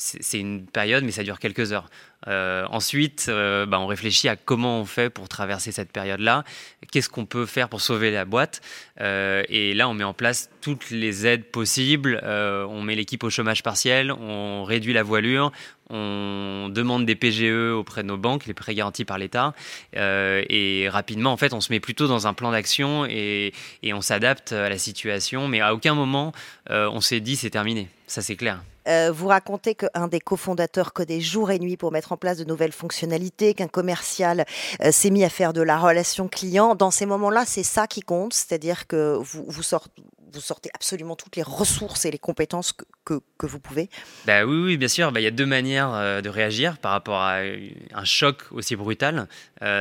c'est 0.00 0.38
une 0.38 0.64
période, 0.64 1.04
mais 1.04 1.10
ça 1.10 1.22
dure 1.22 1.38
quelques 1.38 1.72
heures. 1.72 1.88
Euh, 2.28 2.66
ensuite, 2.70 3.26
euh, 3.28 3.66
bah, 3.66 3.78
on 3.80 3.86
réfléchit 3.86 4.28
à 4.28 4.36
comment 4.36 4.80
on 4.80 4.84
fait 4.84 5.10
pour 5.10 5.28
traverser 5.28 5.72
cette 5.72 5.92
période-là, 5.92 6.44
qu'est-ce 6.90 7.08
qu'on 7.08 7.26
peut 7.26 7.46
faire 7.46 7.68
pour 7.68 7.80
sauver 7.80 8.10
la 8.10 8.24
boîte? 8.24 8.60
Euh, 9.00 9.42
et 9.48 9.74
là, 9.74 9.88
on 9.88 9.94
met 9.94 10.04
en 10.04 10.14
place 10.14 10.50
toutes 10.60 10.90
les 10.90 11.26
aides 11.26 11.44
possibles. 11.44 12.20
on 12.24 12.82
met 12.82 12.94
l'équipe 12.94 13.22
au 13.24 13.30
chômage 13.30 13.62
partiel, 13.62 14.12
on 14.12 14.64
réduit 14.64 14.92
la 14.92 15.02
voilure, 15.02 15.52
on 15.90 16.68
demande 16.70 17.04
des 17.04 17.16
PGE 17.16 17.72
auprès 17.72 18.02
de 18.02 18.08
nos 18.08 18.16
banques, 18.16 18.46
les 18.46 18.54
prêts 18.54 18.74
garantis 18.74 19.04
par 19.04 19.18
l'État. 19.18 19.54
et 19.94 20.88
rapidement, 20.90 21.32
en 21.32 21.36
fait, 21.36 21.52
on 21.52 21.60
se 21.60 21.72
met 21.72 21.80
plutôt 21.80 22.06
dans 22.06 22.26
un 22.26 22.34
plan 22.34 22.52
d'action 22.52 23.06
et, 23.06 23.52
et 23.82 23.92
on 23.92 24.00
s'adapte 24.00 24.52
à 24.52 24.68
la 24.68 24.78
situation. 24.78 25.48
Mais 25.48 25.60
à 25.60 25.74
aucun 25.74 25.94
moment, 25.94 26.32
on 26.68 27.00
s'est 27.00 27.20
dit 27.20 27.36
c'est 27.36 27.50
terminé. 27.50 27.88
Ça, 28.06 28.22
c'est 28.22 28.36
clair. 28.36 28.60
Euh, 28.88 29.10
vous 29.12 29.28
racontez 29.28 29.74
qu'un 29.74 30.08
des 30.08 30.20
cofondateurs 30.20 30.92
codait 30.92 31.20
jour 31.20 31.50
et 31.50 31.58
nuit 31.58 31.76
pour 31.76 31.92
mettre 31.92 32.12
en 32.12 32.16
place 32.16 32.38
de 32.38 32.44
nouvelles 32.44 32.72
fonctionnalités, 32.72 33.54
qu'un 33.54 33.68
commercial 33.68 34.44
euh, 34.82 34.90
s'est 34.92 35.10
mis 35.10 35.24
à 35.24 35.28
faire 35.28 35.52
de 35.52 35.62
la 35.62 35.78
relation 35.78 36.28
client. 36.28 36.74
Dans 36.74 36.90
ces 36.90 37.06
moments-là, 37.06 37.44
c'est 37.46 37.62
ça 37.62 37.86
qui 37.86 38.00
compte, 38.00 38.32
c'est-à-dire 38.34 38.86
que 38.86 39.18
vous, 39.20 39.44
vous, 39.46 39.62
sortez, 39.62 40.70
absolument 40.74 41.16
toutes 41.16 41.36
les 41.36 41.42
ressources 41.42 42.04
et 42.04 42.10
les 42.10 42.18
compétences 42.18 42.72
que, 42.72 43.20
vous 43.42 43.58
pouvez 43.58 43.88
bah 44.26 44.44
oui, 44.44 44.62
oui, 44.62 44.76
bien 44.76 44.86
sûr. 44.86 45.10
Bah, 45.10 45.20
il 45.20 45.24
y 45.24 45.26
a 45.26 45.32
deux 45.32 45.46
manières 45.46 45.92
euh, 45.94 46.20
de 46.20 46.28
réagir 46.28 46.78
par 46.78 46.92
rapport 46.92 47.20
à 47.20 47.38
un 47.38 48.04
choc 48.04 48.42
aussi 48.52 48.76
brutal. 48.76 49.26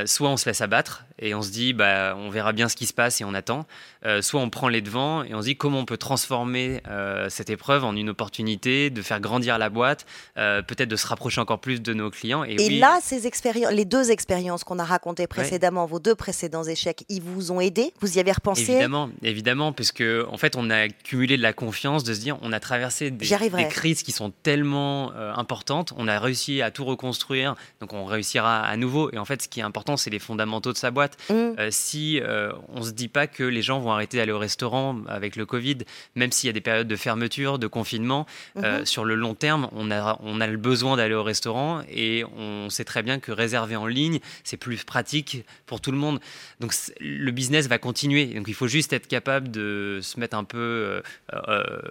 Soit 0.05 0.29
on 0.29 0.37
se 0.37 0.47
laisse 0.47 0.61
abattre 0.61 1.05
et 1.19 1.35
on 1.35 1.41
se 1.41 1.51
dit 1.51 1.73
bah, 1.73 2.15
on 2.17 2.29
verra 2.29 2.53
bien 2.53 2.69
ce 2.69 2.75
qui 2.75 2.85
se 2.85 2.93
passe 2.93 3.21
et 3.21 3.23
on 3.23 3.33
attend. 3.33 3.65
Euh, 4.05 4.21
soit 4.21 4.41
on 4.41 4.49
prend 4.49 4.67
les 4.67 4.81
devants 4.81 5.23
et 5.23 5.33
on 5.33 5.41
se 5.41 5.47
dit 5.47 5.55
comment 5.55 5.79
on 5.79 5.85
peut 5.85 5.97
transformer 5.97 6.81
cette 7.29 7.49
épreuve 7.49 7.83
en 7.83 7.95
une 7.95 8.09
opportunité 8.09 8.89
de 8.89 9.01
faire 9.01 9.19
grandir 9.19 9.57
la 9.57 9.69
boîte, 9.69 10.05
peut-être 10.35 10.87
de 10.87 10.95
se 10.95 11.07
rapprocher 11.07 11.41
encore 11.41 11.59
plus 11.59 11.81
de 11.81 11.93
nos 11.93 12.09
clients. 12.09 12.43
Et, 12.43 12.79
là, 12.79 12.99
ces 13.01 13.27
expériences, 13.27 13.71
les 13.71 13.85
deux 13.85 14.11
expériences 14.11 14.63
qu'on 14.63 14.79
a 14.79 14.83
racontées 14.83 15.27
précédemment, 15.27 15.85
vos 15.85 15.99
deux 15.99 16.15
précédents 16.15 16.63
échecs, 16.63 17.03
ils 17.09 17.21
vous 17.21 17.51
ont 17.51 17.59
aidé 17.59 17.93
Vous 18.01 18.17
y 18.17 18.19
avez 18.19 18.31
repensé? 18.31 18.63
Évidemment, 18.63 19.09
évidemment, 19.21 19.73
puisque 19.73 20.03
en 20.29 20.37
fait, 20.37 20.55
on 20.55 20.69
a 20.69 20.87
cumulé 20.87 21.37
de 21.37 21.41
la 21.41 21.53
confiance, 21.53 22.03
de 22.03 22.13
se 22.13 22.19
dire, 22.19 22.37
on 22.41 22.51
a 22.51 22.59
traversé 22.59 23.11
des, 23.11 23.27
crises 23.69 24.03
qui 24.03 24.11
sont 24.11 24.31
tellement 24.43 25.11
euh, 25.13 25.33
importantes, 25.33 25.93
on 25.97 26.07
a 26.07 26.19
réussi 26.19 26.61
à 26.61 26.71
tout 26.71 26.85
reconstruire, 26.85 27.55
donc 27.79 27.93
on 27.93 28.05
réussira 28.05 28.61
à 28.61 28.77
nouveau. 28.77 29.09
Et 29.11 29.17
en 29.17 29.25
fait, 29.25 29.41
ce 29.41 29.47
qui 29.47 29.59
est 29.59 29.63
important, 29.63 29.97
c'est 29.97 30.09
les 30.09 30.19
fondamentaux 30.19 30.73
de 30.73 30.77
sa 30.77 30.91
boîte. 30.91 31.08
Mm. 31.29 31.33
Euh, 31.33 31.67
si 31.71 32.19
euh, 32.19 32.51
on 32.69 32.81
se 32.83 32.91
dit 32.91 33.07
pas 33.07 33.27
que 33.27 33.43
les 33.43 33.61
gens 33.61 33.79
vont 33.79 33.91
arrêter 33.91 34.17
d'aller 34.17 34.31
au 34.31 34.39
restaurant 34.39 34.97
avec 35.07 35.35
le 35.35 35.45
Covid, 35.45 35.77
même 36.15 36.31
s'il 36.31 36.47
y 36.47 36.49
a 36.49 36.53
des 36.53 36.61
périodes 36.61 36.87
de 36.87 36.95
fermeture, 36.95 37.59
de 37.59 37.67
confinement, 37.67 38.25
mm-hmm. 38.55 38.85
sur 38.85 39.05
le 39.05 39.15
long 39.15 39.35
terme, 39.35 39.69
on 39.71 39.91
a, 39.91 40.19
on 40.23 40.41
a 40.41 40.47
le 40.47 40.57
besoin 40.57 40.97
d'aller 40.97 41.15
au 41.15 41.23
restaurant 41.23 41.81
et 41.89 42.23
on 42.37 42.69
sait 42.69 42.85
très 42.85 43.03
bien 43.03 43.19
que 43.19 43.31
réserver 43.31 43.75
en 43.75 43.87
ligne, 43.87 44.19
c'est 44.43 44.57
plus 44.57 44.83
pratique 44.83 45.45
pour 45.65 45.81
tout 45.81 45.91
le 45.91 45.97
monde. 45.97 46.19
Donc 46.59 46.73
le 46.99 47.31
business 47.31 47.67
va 47.67 47.77
continuer. 47.77 48.25
Donc 48.27 48.47
il 48.47 48.53
faut 48.53 48.67
juste 48.67 48.93
être 48.93 49.07
capable 49.07 49.49
de 49.51 49.99
se 50.01 50.19
mettre 50.19 50.37
un 50.37 50.43
peu 50.43 50.57
euh, 50.57 51.01
euh, 51.33 51.81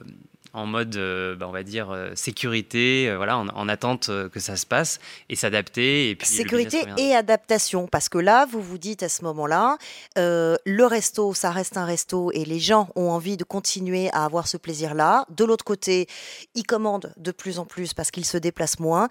en 0.52 0.67
mode, 0.67 0.97
euh, 0.97 1.35
bah, 1.35 1.47
on 1.49 1.52
va 1.52 1.62
dire, 1.62 1.95
sécurité, 2.14 3.14
voilà, 3.17 3.38
en, 3.38 3.69
attente 3.69 4.11
que 4.33 4.40
ça 4.40 4.57
se 4.57 4.67
passe 4.67 5.00
et 5.28 5.37
s'adapter. 5.37 6.11
Et 6.11 6.17
puis 6.17 6.26
sécurité 6.26 6.85
et 6.97 7.14
adaptation, 7.14 7.87
parce 7.87 8.09
que 8.09 8.19
là, 8.19 8.47
vous 8.47 8.62
vous 8.62 8.78
dites 8.78 9.02
à 9.02 9.09
ce 9.09 9.25
moment-là, 9.25 9.78
le 10.17 10.85
resto, 10.85 11.35
ça 11.35 11.50
reste 11.50 11.76
un 11.76 11.85
resto 11.85 12.31
et 12.33 12.45
les 12.45 12.59
gens 12.59 12.88
ont 12.97 13.11
envie 13.11 13.37
de 13.37 13.45
continuer 13.45 14.11
à 14.12 14.25
avoir 14.25 14.49
ce 14.49 14.57
plaisir-là. 14.57 15.26
De 15.31 15.45
l'autre 15.45 15.64
côté, 15.64 16.07
ils 16.55 16.64
commandent 16.64 17.12
de 17.17 17.31
plus 17.31 17.59
en 17.59 17.64
plus 17.64 17.95
parce 17.95 18.11
qu'ils 18.11 18.26
se 18.26 18.38
déplacent 18.38 18.81
moins. 18.81 19.09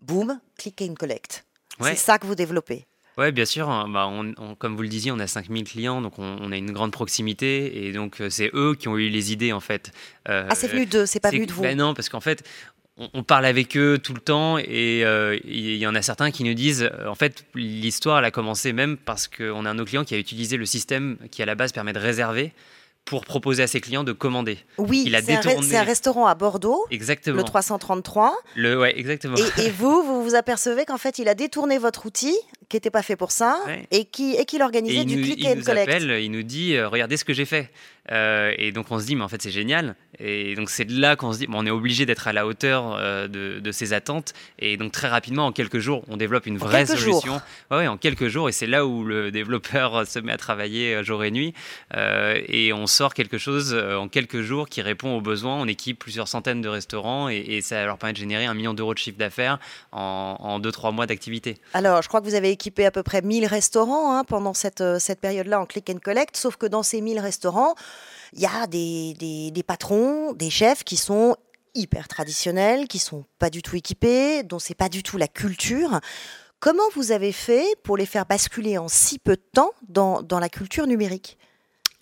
Boum, 0.00 0.40
click 0.58 0.82
and 0.82 0.94
collect. 0.94 1.44
C'est 1.80 1.96
ça 1.96 2.18
que 2.18 2.26
vous 2.26 2.34
développez. 2.34 2.86
Oui, 3.18 3.32
bien 3.32 3.44
sûr. 3.44 3.70
Hein. 3.70 3.88
Bah, 3.88 4.10
comme 4.58 4.76
vous 4.76 4.82
le 4.82 4.88
disiez, 4.88 5.10
on 5.10 5.18
a 5.18 5.26
5000 5.26 5.64
clients, 5.64 6.00
donc 6.02 6.18
on, 6.18 6.52
a 6.52 6.56
une 6.56 6.72
grande 6.72 6.92
proximité. 6.92 7.86
Et 7.86 7.92
donc, 7.92 8.20
euh, 8.20 8.30
c'est 8.30 8.50
eux 8.54 8.74
qui 8.78 8.88
ont 8.88 8.96
eu 8.96 9.08
les 9.08 9.32
idées, 9.32 9.52
en 9.52 9.60
fait. 9.60 9.90
Euh, 10.28 10.46
ah, 10.48 10.54
c'est 10.54 10.68
venu 10.68 10.86
d'eux, 10.86 11.06
c'est 11.06 11.20
pas 11.20 11.30
venu 11.30 11.46
de 11.46 11.52
vous 11.52 11.62
ben 11.62 11.76
Non, 11.76 11.94
parce 11.94 12.08
qu'en 12.08 12.20
fait, 12.20 12.44
on, 12.98 13.22
parle 13.22 13.44
avec 13.44 13.76
eux 13.76 13.98
tout 13.98 14.14
le 14.14 14.20
temps 14.20 14.56
et 14.58 15.04
euh, 15.04 15.38
il 15.44 15.76
y 15.76 15.86
en 15.86 15.94
a 15.94 16.00
certains 16.00 16.30
qui 16.30 16.44
nous 16.44 16.54
disent 16.54 16.90
en 17.06 17.14
fait 17.14 17.44
l'histoire 17.54 18.20
elle 18.20 18.24
a 18.24 18.30
commencé 18.30 18.72
même 18.72 18.96
parce 18.96 19.28
qu'on 19.28 19.66
a 19.66 19.70
un 19.70 19.74
de 19.74 19.80
nos 19.80 19.84
clients 19.84 20.04
qui 20.04 20.14
a 20.14 20.18
utilisé 20.18 20.56
le 20.56 20.64
système 20.64 21.18
qui 21.30 21.42
à 21.42 21.46
la 21.46 21.54
base 21.54 21.72
permet 21.72 21.92
de 21.92 21.98
réserver 21.98 22.54
pour 23.06 23.24
proposer 23.24 23.62
à 23.62 23.66
ses 23.68 23.80
clients 23.80 24.04
de 24.04 24.12
commander. 24.12 24.58
Oui, 24.78 25.10
c'est 25.24 25.76
un, 25.76 25.82
restaurant 25.82 26.26
à 26.26 26.34
Bordeaux. 26.34 26.84
Exactement. 26.90 27.36
Le 27.36 27.44
333. 27.44 28.36
Le, 28.56 28.78
ouais, 28.78 28.98
exactement. 28.98 29.36
Et, 29.58 29.70
vous, 29.70 30.02
vous 30.02 30.22
vous 30.24 30.34
apercevez 30.34 30.84
qu'en 30.84 30.98
fait, 30.98 31.18
il 31.18 31.28
a 31.28 31.34
détourné 31.34 31.78
votre 31.78 32.04
outil 32.04 32.36
qui 32.68 32.76
n'était 32.76 32.90
pas 32.90 33.02
fait 33.02 33.14
pour 33.14 33.30
ça 33.30 33.60
et 33.92 34.04
qui 34.04 34.34
et 34.34 34.44
qu'il 34.44 34.60
organisait 34.60 35.04
du 35.04 35.22
click 35.22 35.46
and 35.46 35.62
collect. 35.64 35.88
Appelle, 35.88 36.18
il 36.20 36.32
nous 36.32 36.42
dit 36.42 36.74
euh, 36.74 36.88
regardez 36.88 37.16
ce 37.16 37.24
que 37.24 37.32
j'ai 37.32 37.44
fait. 37.44 37.70
Euh, 38.10 38.52
et 38.58 38.72
donc 38.72 38.86
on 38.90 38.98
se 38.98 39.06
dit, 39.06 39.14
mais 39.14 39.22
en 39.22 39.28
fait 39.28 39.40
c'est 39.40 39.50
génial. 39.50 39.94
Et 40.18 40.54
donc 40.54 40.70
c'est 40.70 40.84
de 40.84 40.98
là 40.98 41.16
qu'on 41.16 41.32
se 41.32 41.38
dit, 41.38 41.46
bon, 41.46 41.62
on 41.62 41.66
est 41.66 41.70
obligé 41.70 42.06
d'être 42.06 42.28
à 42.28 42.32
la 42.32 42.46
hauteur 42.46 42.96
euh, 42.98 43.28
de, 43.28 43.60
de, 43.60 43.72
ces 43.72 43.92
attentes. 43.92 44.32
Et 44.58 44.76
donc 44.76 44.92
très 44.92 45.08
rapidement, 45.08 45.46
en 45.46 45.52
quelques 45.52 45.78
jours, 45.78 46.02
on 46.08 46.16
développe 46.16 46.46
une 46.46 46.58
vraie 46.58 46.86
solution. 46.86 47.40
Ouais, 47.70 47.86
en 47.86 47.96
quelques 47.96 48.28
jours. 48.28 48.48
Et 48.48 48.52
c'est 48.52 48.66
là 48.66 48.86
où 48.86 49.04
le 49.04 49.30
développeur 49.30 50.06
se 50.08 50.18
met 50.18 50.32
à 50.32 50.36
travailler 50.36 50.94
euh, 50.94 51.02
jour 51.02 51.24
et 51.24 51.30
nuit. 51.30 51.54
et 51.94 52.72
on 52.72 52.86
sort 52.86 53.14
quelque 53.14 53.38
chose 53.38 53.74
en 53.74 54.08
quelques 54.08 54.40
jours 54.40 54.68
qui 54.68 54.82
répond 54.82 55.16
aux 55.16 55.20
besoins. 55.20 55.56
On 55.56 55.66
équipe 55.66 55.98
plusieurs 55.98 56.28
centaines 56.28 56.60
de 56.60 56.68
restaurants 56.68 57.28
et, 57.28 57.60
ça 57.62 57.84
leur 57.84 57.98
permet 57.98 58.12
de 58.12 58.18
générer 58.18 58.44
un 58.44 58.54
million 58.54 58.74
d'euros 58.74 58.94
de 58.94 58.98
chiffre 58.98 59.18
d'affaires 59.18 59.58
en 59.92 60.60
2-3 60.60 60.94
mois 60.94 61.06
d'activité. 61.06 61.58
Alors 61.74 62.02
je 62.02 62.08
crois 62.08 62.20
que 62.20 62.26
vous 62.26 62.34
avez 62.34 62.50
équipé 62.50 62.86
à 62.86 62.90
peu 62.90 63.02
près 63.02 63.22
1000 63.22 63.46
restaurants 63.46 64.16
hein, 64.16 64.24
pendant 64.24 64.54
cette, 64.54 64.82
cette 64.98 65.20
période-là 65.20 65.60
en 65.60 65.66
click 65.66 65.90
and 65.90 65.98
collect. 66.02 66.36
Sauf 66.36 66.56
que 66.56 66.66
dans 66.66 66.82
ces 66.82 67.00
1000 67.00 67.18
restaurants, 67.18 67.74
il 68.32 68.40
y 68.40 68.46
a 68.46 68.66
des, 68.66 69.62
patrons, 69.66 70.05
des 70.34 70.50
chefs 70.50 70.84
qui 70.84 70.96
sont 70.96 71.36
hyper 71.74 72.08
traditionnels, 72.08 72.88
qui 72.88 72.98
sont 72.98 73.24
pas 73.38 73.50
du 73.50 73.62
tout 73.62 73.76
équipés, 73.76 74.42
dont 74.42 74.58
c'est 74.58 74.74
pas 74.74 74.88
du 74.88 75.02
tout 75.02 75.18
la 75.18 75.28
culture. 75.28 76.00
Comment 76.58 76.88
vous 76.94 77.12
avez 77.12 77.32
fait 77.32 77.66
pour 77.84 77.96
les 77.96 78.06
faire 78.06 78.26
basculer 78.26 78.78
en 78.78 78.88
si 78.88 79.18
peu 79.18 79.36
de 79.36 79.42
temps 79.52 79.72
dans, 79.88 80.24
la 80.40 80.48
culture 80.48 80.86
numérique? 80.86 81.36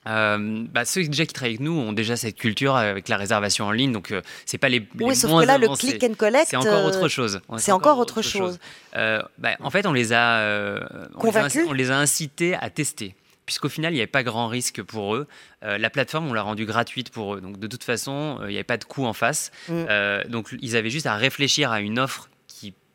Euh, 0.06 0.64
bah, 0.70 0.84
ceux 0.84 1.02
déjà 1.04 1.24
qui 1.24 1.32
travaillent 1.32 1.54
avec 1.54 1.60
nous 1.60 1.72
ont 1.72 1.92
déjà 1.92 2.14
cette 2.16 2.36
culture 2.36 2.76
avec 2.76 3.08
la 3.08 3.16
réservation 3.16 3.64
en 3.64 3.72
ligne, 3.72 3.90
donc 3.90 4.10
euh, 4.10 4.20
c'est 4.44 4.58
pas 4.58 4.68
les, 4.68 4.86
oui, 5.00 5.16
sauf 5.16 5.40
que 5.40 5.46
là, 5.46 5.56
le 5.56 5.66
click 5.68 6.04
and 6.04 6.12
collect, 6.12 6.48
c'est 6.50 6.56
encore 6.56 6.84
autre 6.84 7.08
chose. 7.08 7.40
C'est 7.56 7.72
encore, 7.72 7.98
autre 7.98 8.20
chose. 8.20 8.58
Euh, 8.96 9.22
bah, 9.38 9.56
en 9.60 9.70
fait, 9.70 9.86
on 9.86 9.92
les 9.92 10.12
a, 10.12 10.78
on 11.16 11.72
les 11.72 11.90
a 11.90 11.98
incités 11.98 12.54
à 12.54 12.70
tester 12.70 13.16
puisqu'au 13.46 13.68
final, 13.68 13.92
il 13.92 13.96
n'y 13.96 14.00
avait 14.00 14.06
pas 14.06 14.22
grand 14.22 14.48
risque 14.48 14.82
pour 14.82 15.14
eux. 15.14 15.26
Euh, 15.62 15.78
la 15.78 15.90
plateforme, 15.90 16.28
on 16.28 16.32
l'a 16.32 16.42
rendue 16.42 16.66
gratuite 16.66 17.10
pour 17.10 17.34
eux. 17.34 17.40
Donc, 17.40 17.58
de 17.58 17.66
toute 17.66 17.84
façon, 17.84 18.38
euh, 18.40 18.46
il 18.48 18.50
n'y 18.50 18.56
avait 18.56 18.64
pas 18.64 18.76
de 18.76 18.84
coût 18.84 19.04
en 19.04 19.12
face. 19.12 19.50
Mm. 19.68 19.72
Euh, 19.88 20.24
donc, 20.24 20.54
ils 20.60 20.76
avaient 20.76 20.90
juste 20.90 21.06
à 21.06 21.16
réfléchir 21.16 21.70
à 21.70 21.80
une 21.80 21.98
offre 21.98 22.28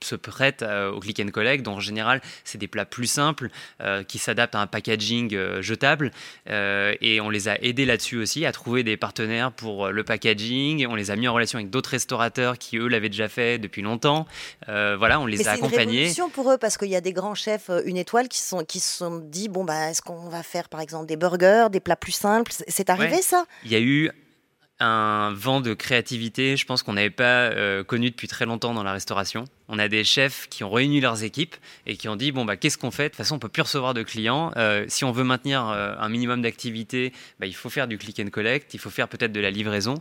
se 0.03 0.15
prêtent 0.15 0.63
euh, 0.63 0.91
au 0.91 0.99
click 0.99 1.19
and 1.19 1.29
collect. 1.31 1.63
Donc 1.63 1.77
en 1.77 1.79
général, 1.79 2.21
c'est 2.43 2.57
des 2.57 2.67
plats 2.67 2.85
plus 2.85 3.07
simples 3.07 3.49
euh, 3.81 4.03
qui 4.03 4.17
s'adaptent 4.17 4.55
à 4.55 4.61
un 4.61 4.67
packaging 4.67 5.35
euh, 5.35 5.61
jetable. 5.61 6.11
et 6.47 7.19
on 7.21 7.29
les 7.29 7.47
a 7.47 7.61
aidés 7.61 7.85
là-dessus 7.85 8.17
aussi 8.17 8.45
à 8.45 8.51
trouver 8.51 8.83
des 8.83 8.97
partenaires 8.97 9.51
pour 9.51 9.89
le 9.89 10.03
packaging. 10.03 10.85
On 10.87 10.95
les 10.95 11.11
a 11.11 11.15
mis 11.15 11.27
en 11.27 11.33
relation 11.33 11.57
avec 11.59 11.69
d'autres 11.69 11.91
restaurateurs 11.91 12.57
qui 12.57 12.77
eux 12.77 12.87
l'avaient 12.87 13.09
déjà 13.09 13.27
fait 13.27 13.57
depuis 13.57 13.81
longtemps. 13.81 14.25
voilà, 14.67 15.19
on 15.19 15.25
les 15.25 15.47
a 15.47 15.51
accompagnés. 15.51 16.09
C'est 16.09 16.21
une 16.21 16.29
pour 16.29 16.51
eux 16.51 16.57
parce 16.57 16.77
qu'il 16.77 16.89
y 16.89 16.95
a 16.95 17.01
des 17.01 17.13
grands 17.13 17.35
chefs 17.35 17.69
une 17.85 17.97
étoile 17.97 18.27
qui 18.27 18.39
sont 18.39 18.63
qui 18.63 18.79
se 18.79 18.97
sont 18.97 19.17
dit 19.17 19.49
bon 19.49 19.63
bah 19.63 19.89
est-ce 19.89 20.01
qu'on 20.01 20.29
va 20.29 20.43
faire 20.43 20.69
par 20.69 20.81
exemple 20.81 21.05
des 21.07 21.17
burgers, 21.17 21.67
des 21.71 21.79
plats 21.79 21.95
plus 21.95 22.11
simples? 22.11 22.51
C'est 22.67 22.89
arrivé 22.89 23.21
ça? 23.21 23.45
Il 23.65 23.71
y 23.71 23.75
a 23.75 23.79
eu 23.79 24.11
un 24.79 25.33
vent 25.33 25.59
de 25.59 25.73
créativité, 25.73 26.55
je 26.55 26.65
pense 26.65 26.83
qu'on 26.83 26.93
n'avait 26.93 27.09
pas 27.09 27.49
euh, 27.49 27.83
connu 27.83 28.11
depuis 28.11 28.27
très 28.27 28.45
longtemps 28.45 28.73
dans 28.73 28.83
la 28.83 28.93
restauration. 28.93 29.45
On 29.67 29.77
a 29.77 29.87
des 29.87 30.03
chefs 30.03 30.47
qui 30.49 30.63
ont 30.63 30.69
réuni 30.69 31.01
leurs 31.01 31.23
équipes 31.23 31.55
et 31.85 31.97
qui 31.97 32.07
ont 32.07 32.15
dit 32.15 32.31
bon 32.31 32.45
bah 32.45 32.55
qu'est-ce 32.55 32.77
qu'on 32.77 32.91
fait? 32.91 33.03
De 33.03 33.07
toute 33.09 33.17
façon, 33.17 33.35
on 33.35 33.39
peut 33.39 33.49
plus 33.49 33.61
recevoir 33.61 33.93
de 33.93 34.03
clients. 34.03 34.51
Euh, 34.55 34.85
si 34.87 35.03
on 35.03 35.11
veut 35.11 35.25
maintenir 35.25 35.67
euh, 35.67 35.93
un 35.99 36.07
minimum 36.07 36.41
d'activité, 36.41 37.11
bah, 37.39 37.45
il 37.45 37.53
faut 37.53 37.69
faire 37.69 37.87
du 37.87 37.97
click 37.97 38.19
and 38.19 38.29
collect, 38.29 38.73
il 38.73 38.79
faut 38.79 38.89
faire 38.89 39.09
peut-être 39.09 39.33
de 39.33 39.41
la 39.41 39.51
livraison. 39.51 39.95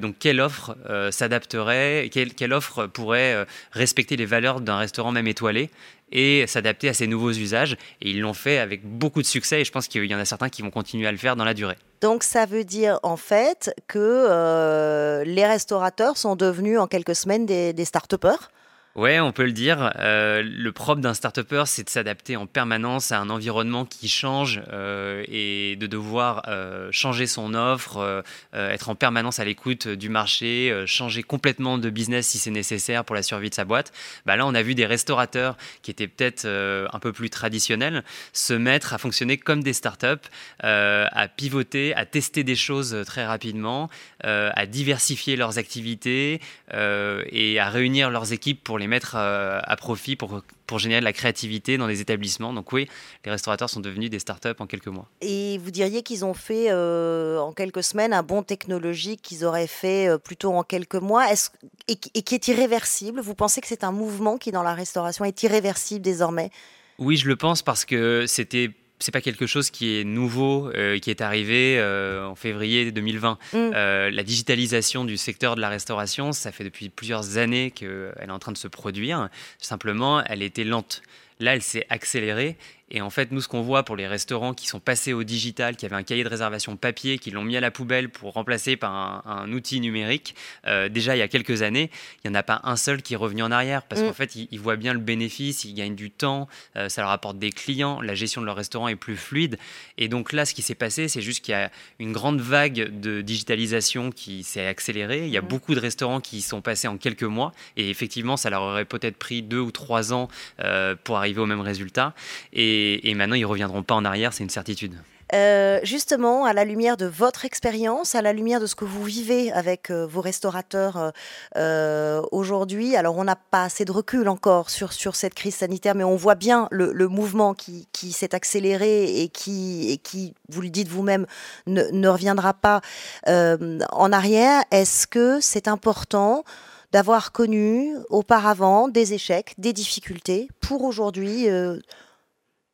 donc 0.00 0.16
quelle 0.18 0.40
offre 0.40 0.76
s'adapterait 1.10 2.10
quelle, 2.12 2.34
quelle, 2.34 2.52
offre 2.52 2.86
pourrait 2.86 3.46
respecter 3.72 4.16
les 4.16 4.26
valeurs 4.26 4.60
d'un 4.60 4.76
restaurant 4.76 5.12
même 5.12 5.26
étoilé? 5.26 5.70
Et 6.12 6.46
s'adapter 6.46 6.88
à 6.88 6.94
ces 6.94 7.06
nouveaux 7.06 7.32
usages. 7.32 7.76
Et 8.00 8.10
ils 8.10 8.20
l'ont 8.20 8.34
fait 8.34 8.58
avec 8.58 8.84
beaucoup 8.84 9.22
de 9.22 9.26
succès 9.26 9.60
et 9.60 9.64
je 9.64 9.72
pense 9.72 9.88
qu'il 9.88 10.04
y 10.04 10.14
en 10.14 10.18
a 10.18 10.24
certains 10.24 10.48
qui 10.48 10.62
vont 10.62 10.70
continuer 10.70 11.06
à 11.06 11.12
le 11.12 11.18
faire 11.18 11.36
dans 11.36 11.44
la 11.44 11.54
durée. 11.54 11.76
Donc 12.00 12.22
ça 12.22 12.46
veut 12.46 12.64
dire 12.64 12.98
en 13.02 13.16
fait 13.16 13.74
que 13.86 13.98
euh, 13.98 15.24
les 15.24 15.46
restaurateurs 15.46 16.16
sont 16.16 16.36
devenus 16.36 16.78
en 16.78 16.86
quelques 16.86 17.14
semaines 17.14 17.46
des, 17.46 17.72
des 17.72 17.84
start-upers 17.84 18.50
Ouais, 18.96 19.20
on 19.20 19.30
peut 19.30 19.44
le 19.44 19.52
dire. 19.52 19.92
Euh, 20.00 20.42
le 20.42 20.72
propre 20.72 21.00
d'un 21.00 21.14
start 21.14 21.38
c'est 21.64 21.84
de 21.84 21.90
s'adapter 21.90 22.36
en 22.36 22.46
permanence 22.46 23.12
à 23.12 23.20
un 23.20 23.30
environnement 23.30 23.84
qui 23.84 24.08
change 24.08 24.60
euh, 24.72 25.22
et 25.28 25.76
de 25.76 25.86
devoir 25.86 26.42
euh, 26.48 26.88
changer 26.90 27.28
son 27.28 27.54
offre, 27.54 28.24
être 28.52 28.88
en 28.88 28.96
permanence 28.96 29.38
à 29.38 29.44
l'écoute 29.44 29.86
du 29.86 30.08
marché, 30.08 30.84
changer 30.86 31.22
complètement 31.22 31.78
de 31.78 31.88
business 31.88 32.26
si 32.26 32.38
c'est 32.38 32.50
nécessaire 32.50 33.04
pour 33.04 33.14
la 33.14 33.22
survie 33.22 33.48
de 33.48 33.54
sa 33.54 33.64
boîte. 33.64 33.92
Bah 34.26 34.34
là, 34.36 34.44
on 34.44 34.54
a 34.54 34.62
vu 34.62 34.74
des 34.74 34.86
restaurateurs 34.86 35.56
qui 35.82 35.92
étaient 35.92 36.08
peut-être 36.08 36.46
un 36.46 36.98
peu 36.98 37.12
plus 37.12 37.30
traditionnels 37.30 38.02
se 38.32 38.54
mettre 38.54 38.92
à 38.92 38.98
fonctionner 38.98 39.38
comme 39.38 39.62
des 39.62 39.72
startups, 39.72 40.28
à 40.62 41.28
pivoter, 41.28 41.94
à 41.94 42.06
tester 42.06 42.42
des 42.42 42.56
choses 42.56 42.96
très 43.06 43.24
rapidement, 43.24 43.88
à 44.22 44.66
diversifier 44.66 45.36
leurs 45.36 45.58
activités 45.58 46.40
et 46.72 47.60
à 47.60 47.70
réunir 47.70 48.10
leurs 48.10 48.32
équipes 48.32 48.62
pour 48.64 48.79
les 48.80 48.88
mettre 48.88 49.14
euh, 49.16 49.60
à 49.62 49.76
profit 49.76 50.16
pour, 50.16 50.42
pour 50.66 50.78
générer 50.78 51.00
de 51.00 51.04
la 51.04 51.12
créativité 51.12 51.78
dans 51.78 51.86
les 51.86 52.00
établissements. 52.00 52.52
Donc 52.52 52.72
oui, 52.72 52.88
les 53.24 53.30
restaurateurs 53.30 53.70
sont 53.70 53.80
devenus 53.80 54.10
des 54.10 54.18
startups 54.18 54.48
en 54.58 54.66
quelques 54.66 54.88
mois. 54.88 55.08
Et 55.20 55.58
vous 55.58 55.70
diriez 55.70 56.02
qu'ils 56.02 56.24
ont 56.24 56.34
fait 56.34 56.66
euh, 56.70 57.38
en 57.38 57.52
quelques 57.52 57.84
semaines 57.84 58.12
un 58.12 58.22
bon 58.22 58.42
technologique 58.42 59.22
qu'ils 59.22 59.44
auraient 59.44 59.66
fait 59.66 60.08
euh, 60.08 60.18
plutôt 60.18 60.52
en 60.52 60.64
quelques 60.64 60.96
mois 60.96 61.30
est 61.32 61.52
et, 61.88 61.98
et 62.14 62.22
qui 62.22 62.34
est 62.34 62.48
irréversible? 62.48 63.20
Vous 63.20 63.34
pensez 63.34 63.60
que 63.60 63.68
c'est 63.68 63.84
un 63.84 63.92
mouvement 63.92 64.38
qui 64.38 64.50
dans 64.50 64.62
la 64.62 64.74
restauration 64.74 65.24
est 65.24 65.42
irréversible 65.42 66.02
désormais? 66.02 66.50
Oui, 66.98 67.16
je 67.16 67.26
le 67.28 67.36
pense 67.36 67.62
parce 67.62 67.84
que 67.84 68.26
c'était 68.26 68.70
c'est 69.00 69.12
pas 69.12 69.20
quelque 69.20 69.46
chose 69.46 69.70
qui 69.70 69.98
est 69.98 70.04
nouveau, 70.04 70.70
euh, 70.74 70.98
qui 70.98 71.10
est 71.10 71.20
arrivé 71.22 71.78
euh, 71.78 72.26
en 72.26 72.34
février 72.34 72.92
2020. 72.92 73.38
Mm. 73.52 73.56
Euh, 73.56 74.10
la 74.10 74.22
digitalisation 74.22 75.04
du 75.04 75.16
secteur 75.16 75.56
de 75.56 75.60
la 75.60 75.68
restauration, 75.68 76.32
ça 76.32 76.52
fait 76.52 76.64
depuis 76.64 76.90
plusieurs 76.90 77.38
années 77.38 77.70
qu'elle 77.70 78.12
est 78.20 78.30
en 78.30 78.38
train 78.38 78.52
de 78.52 78.58
se 78.58 78.68
produire. 78.68 79.28
Simplement, 79.58 80.22
elle 80.24 80.42
était 80.42 80.64
lente. 80.64 81.02
Là, 81.40 81.54
elle 81.54 81.62
s'est 81.62 81.86
accélérée 81.88 82.58
et 82.90 83.00
en 83.00 83.10
fait, 83.10 83.30
nous, 83.30 83.40
ce 83.40 83.48
qu'on 83.48 83.62
voit 83.62 83.84
pour 83.84 83.96
les 83.96 84.06
restaurants 84.06 84.52
qui 84.52 84.66
sont 84.66 84.80
passés 84.80 85.12
au 85.12 85.22
digital, 85.22 85.76
qui 85.76 85.86
avaient 85.86 85.96
un 85.96 86.02
cahier 86.02 86.24
de 86.24 86.28
réservation 86.28 86.76
papier, 86.76 87.18
qui 87.18 87.30
l'ont 87.30 87.44
mis 87.44 87.56
à 87.56 87.60
la 87.60 87.70
poubelle 87.70 88.08
pour 88.08 88.32
remplacer 88.32 88.76
par 88.76 89.26
un, 89.26 89.50
outil 89.52 89.80
numérique, 89.80 90.34
euh, 90.66 90.88
déjà 90.88 91.14
il 91.14 91.20
y 91.20 91.22
a 91.22 91.28
quelques 91.28 91.62
années, 91.62 91.90
il 92.24 92.30
n'y 92.30 92.36
en 92.36 92.38
a 92.38 92.42
pas 92.42 92.60
un 92.64 92.76
seul 92.76 93.02
qui 93.02 93.14
est 93.14 93.16
revenu 93.16 93.42
en 93.42 93.50
arrière 93.50 93.82
parce 93.84 94.00
mm. 94.00 94.06
qu'en 94.06 94.12
fait, 94.12 94.34
ils, 94.34 94.58
voient 94.58 94.76
bien 94.76 94.92
le 94.92 94.98
bénéfice, 94.98 95.64
ils 95.64 95.74
gagnent 95.74 95.94
du 95.94 96.10
temps, 96.10 96.48
euh, 96.76 96.88
ça 96.88 97.02
leur 97.02 97.10
apporte 97.10 97.38
des 97.38 97.50
clients, 97.50 98.00
la 98.00 98.14
gestion 98.14 98.40
de 98.40 98.46
leur 98.46 98.56
restaurant 98.56 98.88
est 98.88 98.96
plus 98.96 99.16
fluide. 99.16 99.58
Et 99.96 100.08
donc 100.08 100.32
là, 100.32 100.44
ce 100.44 100.54
qui 100.54 100.62
s'est 100.62 100.74
passé, 100.74 101.08
c'est 101.08 101.22
juste 101.22 101.44
qu'il 101.44 101.52
y 101.52 101.56
a 101.56 101.70
une 102.00 102.12
grande 102.12 102.40
vague 102.40 103.00
de 103.00 103.20
digitalisation 103.20 104.10
qui 104.10 104.42
s'est 104.42 104.66
accélérée. 104.66 105.26
Il 105.26 105.32
y 105.32 105.38
a 105.38 105.42
mm. 105.42 105.48
beaucoup 105.48 105.74
de 105.74 105.80
restaurants 105.80 106.20
qui 106.20 106.40
sont 106.40 106.60
passés 106.60 106.88
en 106.88 106.96
quelques 106.96 107.22
mois 107.22 107.52
et 107.76 107.88
effectivement, 107.88 108.36
ça 108.36 108.50
leur 108.50 108.62
aurait 108.62 108.84
peut-être 108.84 109.16
pris 109.16 109.42
deux 109.42 109.60
ou 109.60 109.70
trois 109.70 110.12
ans 110.12 110.28
euh, 110.60 110.96
pour 111.04 111.18
arriver 111.18 111.40
au 111.40 111.46
même 111.46 111.60
résultat. 111.60 112.14
Et 112.52 112.79
et, 113.02 113.14
maintenant 113.14 113.36
ils 113.36 113.46
reviendront 113.46 113.82
pas 113.82 113.94
en 113.94 114.04
arrière, 114.04 114.32
c'est 114.32 114.44
une 114.44 114.50
certitude. 114.50 114.94
Euh, 115.32 115.78
justement, 115.84 116.44
à 116.44 116.52
la 116.52 116.64
lumière 116.64 116.96
de 116.96 117.06
votre 117.06 117.44
expérience, 117.44 118.14
à 118.14 118.22
la 118.22 118.32
lumière 118.32 118.60
de 118.60 118.66
ce 118.66 118.74
que 118.74 118.84
vous 118.84 119.04
vivez 119.04 119.52
avec 119.52 119.90
euh, 119.90 120.04
vos 120.04 120.20
restaurateurs 120.20 121.12
euh, 121.56 122.20
aujourd'hui, 122.32 122.96
alors 122.96 123.16
on 123.16 123.22
n'a 123.22 123.36
pas 123.36 123.64
assez 123.64 123.84
de 123.84 123.92
recul 123.92 124.28
encore 124.28 124.70
sur, 124.70 124.92
sur 124.92 125.14
cette 125.14 125.34
crise 125.34 125.54
sanitaire, 125.54 125.94
mais 125.94 126.02
on 126.02 126.16
voit 126.16 126.34
bien 126.34 126.66
le, 126.72 126.90
mouvement 127.06 127.54
qui, 127.54 127.86
s'est 128.12 128.34
accéléré 128.34 129.22
et 129.22 129.28
qui, 129.28 129.90
et 129.90 129.98
qui, 129.98 130.34
vous 130.48 130.62
le 130.62 130.70
dites 130.70 130.88
vous-même, 130.88 131.26
ne, 131.66 131.84
ne, 131.92 132.08
reviendra 132.08 132.54
pas 132.54 132.80
en 133.26 134.12
arrière. 134.12 134.62
Est-ce 134.70 135.06
que 135.06 135.40
c'est 135.40 135.68
important 135.68 136.44
d'avoir 136.92 137.30
connu 137.30 137.94
auparavant 138.08 138.88
des 138.88 139.14
échecs, 139.14 139.54
des 139.58 139.72
difficultés 139.72 140.48
pour 140.60 140.82
aujourd'hui 140.82 141.46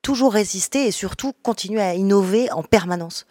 toujours 0.07 0.35
résister 0.35 0.87
et 0.87 0.93
surtout 0.93 1.33
continuer 1.43 1.83
à 1.83 1.95
innover 1.95 2.49
en 2.53 2.63
permanence 2.63 3.27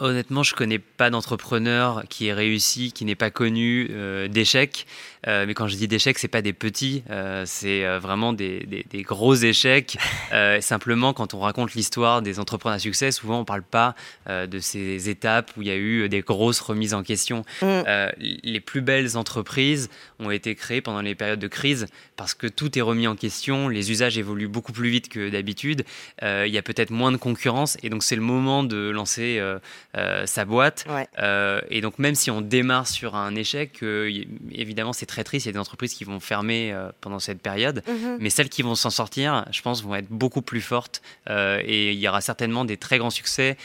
Honnêtement, 0.00 0.42
je 0.42 0.56
connais 0.56 0.80
pas 0.80 1.08
d'entrepreneur 1.08 2.02
qui 2.08 2.26
ait 2.26 2.32
réussi, 2.32 2.90
qui 2.90 3.04
n'ait 3.04 3.14
pas 3.14 3.30
connu 3.30 3.86
euh, 3.92 4.26
d'échecs. 4.26 4.88
Euh, 5.28 5.46
mais 5.46 5.54
quand 5.54 5.68
je 5.68 5.76
dis 5.76 5.86
d'échecs, 5.86 6.18
c'est 6.18 6.26
pas 6.26 6.42
des 6.42 6.52
petits, 6.52 7.04
euh, 7.10 7.44
c'est 7.46 7.86
vraiment 7.98 8.32
des, 8.32 8.84
des, 8.90 9.02
gros 9.02 9.36
échecs. 9.36 9.96
simplement, 10.60 11.12
quand 11.12 11.32
on 11.32 11.38
raconte 11.38 11.74
l'histoire 11.74 12.22
des 12.22 12.40
entrepreneurs 12.40 12.74
à 12.74 12.78
succès, 12.80 13.12
souvent 13.12 13.38
on 13.38 13.44
parle 13.44 13.62
pas 13.62 13.94
de 14.28 14.58
ces 14.58 15.08
étapes 15.08 15.52
où 15.56 15.62
il 15.62 15.68
y 15.68 15.70
a 15.70 15.76
eu 15.76 16.08
des 16.08 16.22
grosses 16.22 16.60
remises 16.60 16.92
en 16.92 17.02
question. 17.04 17.44
Mm. 17.62 17.82
les 18.18 18.60
plus 18.60 18.80
belles 18.80 19.16
entreprises 19.16 19.90
ont 20.18 20.30
été 20.30 20.54
créées 20.54 20.80
pendant 20.80 21.02
les 21.02 21.14
périodes 21.14 21.38
de 21.38 21.48
crise 21.48 21.86
parce 22.16 22.34
que 22.34 22.46
tout 22.46 22.76
est 22.78 22.82
remis 22.82 23.06
en 23.06 23.16
question, 23.16 23.68
les 23.68 23.90
usages 23.90 24.18
évoluent 24.18 24.48
beaucoup 24.48 24.72
plus 24.72 24.90
vite 24.90 25.08
que 25.08 25.30
d'habitude, 25.30 25.84
il 26.22 26.48
y 26.48 26.58
a 26.58 26.62
peut-être 26.62 26.90
moins 26.90 27.12
de 27.12 27.16
concurrence 27.16 27.76
et 27.82 27.90
donc 27.90 28.02
c'est 28.02 28.16
le 28.16 28.22
moment 28.22 28.64
de 28.64 28.90
lancer 28.90 29.40
euh, 29.96 30.26
sa 30.26 30.44
boîte. 30.44 30.84
Euh, 31.18 31.60
et 31.70 31.80
donc 31.80 32.00
même 32.00 32.16
si 32.16 32.28
on 32.30 32.40
démarre 32.40 32.88
sur 32.88 33.14
un 33.14 33.34
échec, 33.36 33.82
euh, 33.82 34.24
évidemment 34.50 34.92
c'est 34.92 35.06
très 35.06 35.22
triste, 35.22 35.46
il 35.46 35.50
y 35.50 35.50
a 35.50 35.52
des 35.52 35.58
entreprises 35.58 35.94
qui 35.94 36.02
vont 36.02 36.18
fermer 36.18 36.74
pendant 37.00 37.20
cette 37.20 37.40
période, 37.40 37.82
mhm. 37.86 38.16
mais 38.18 38.30
celles 38.30 38.48
qui 38.48 38.62
vont 38.62 38.74
s'en 38.74 38.90
sortir, 38.90 39.44
je 39.52 39.62
pense, 39.62 39.84
vont 39.84 39.94
être 39.94 40.08
beaucoup 40.08 40.42
plus 40.42 40.60
fortes. 40.60 41.00
et 41.28 41.92
il 41.92 41.98
y 41.98 42.08
aura 42.08 42.20
certainement 42.20 42.64
des 42.64 42.76
très 42.76 42.98
grands 42.98 43.10
succès 43.10 43.56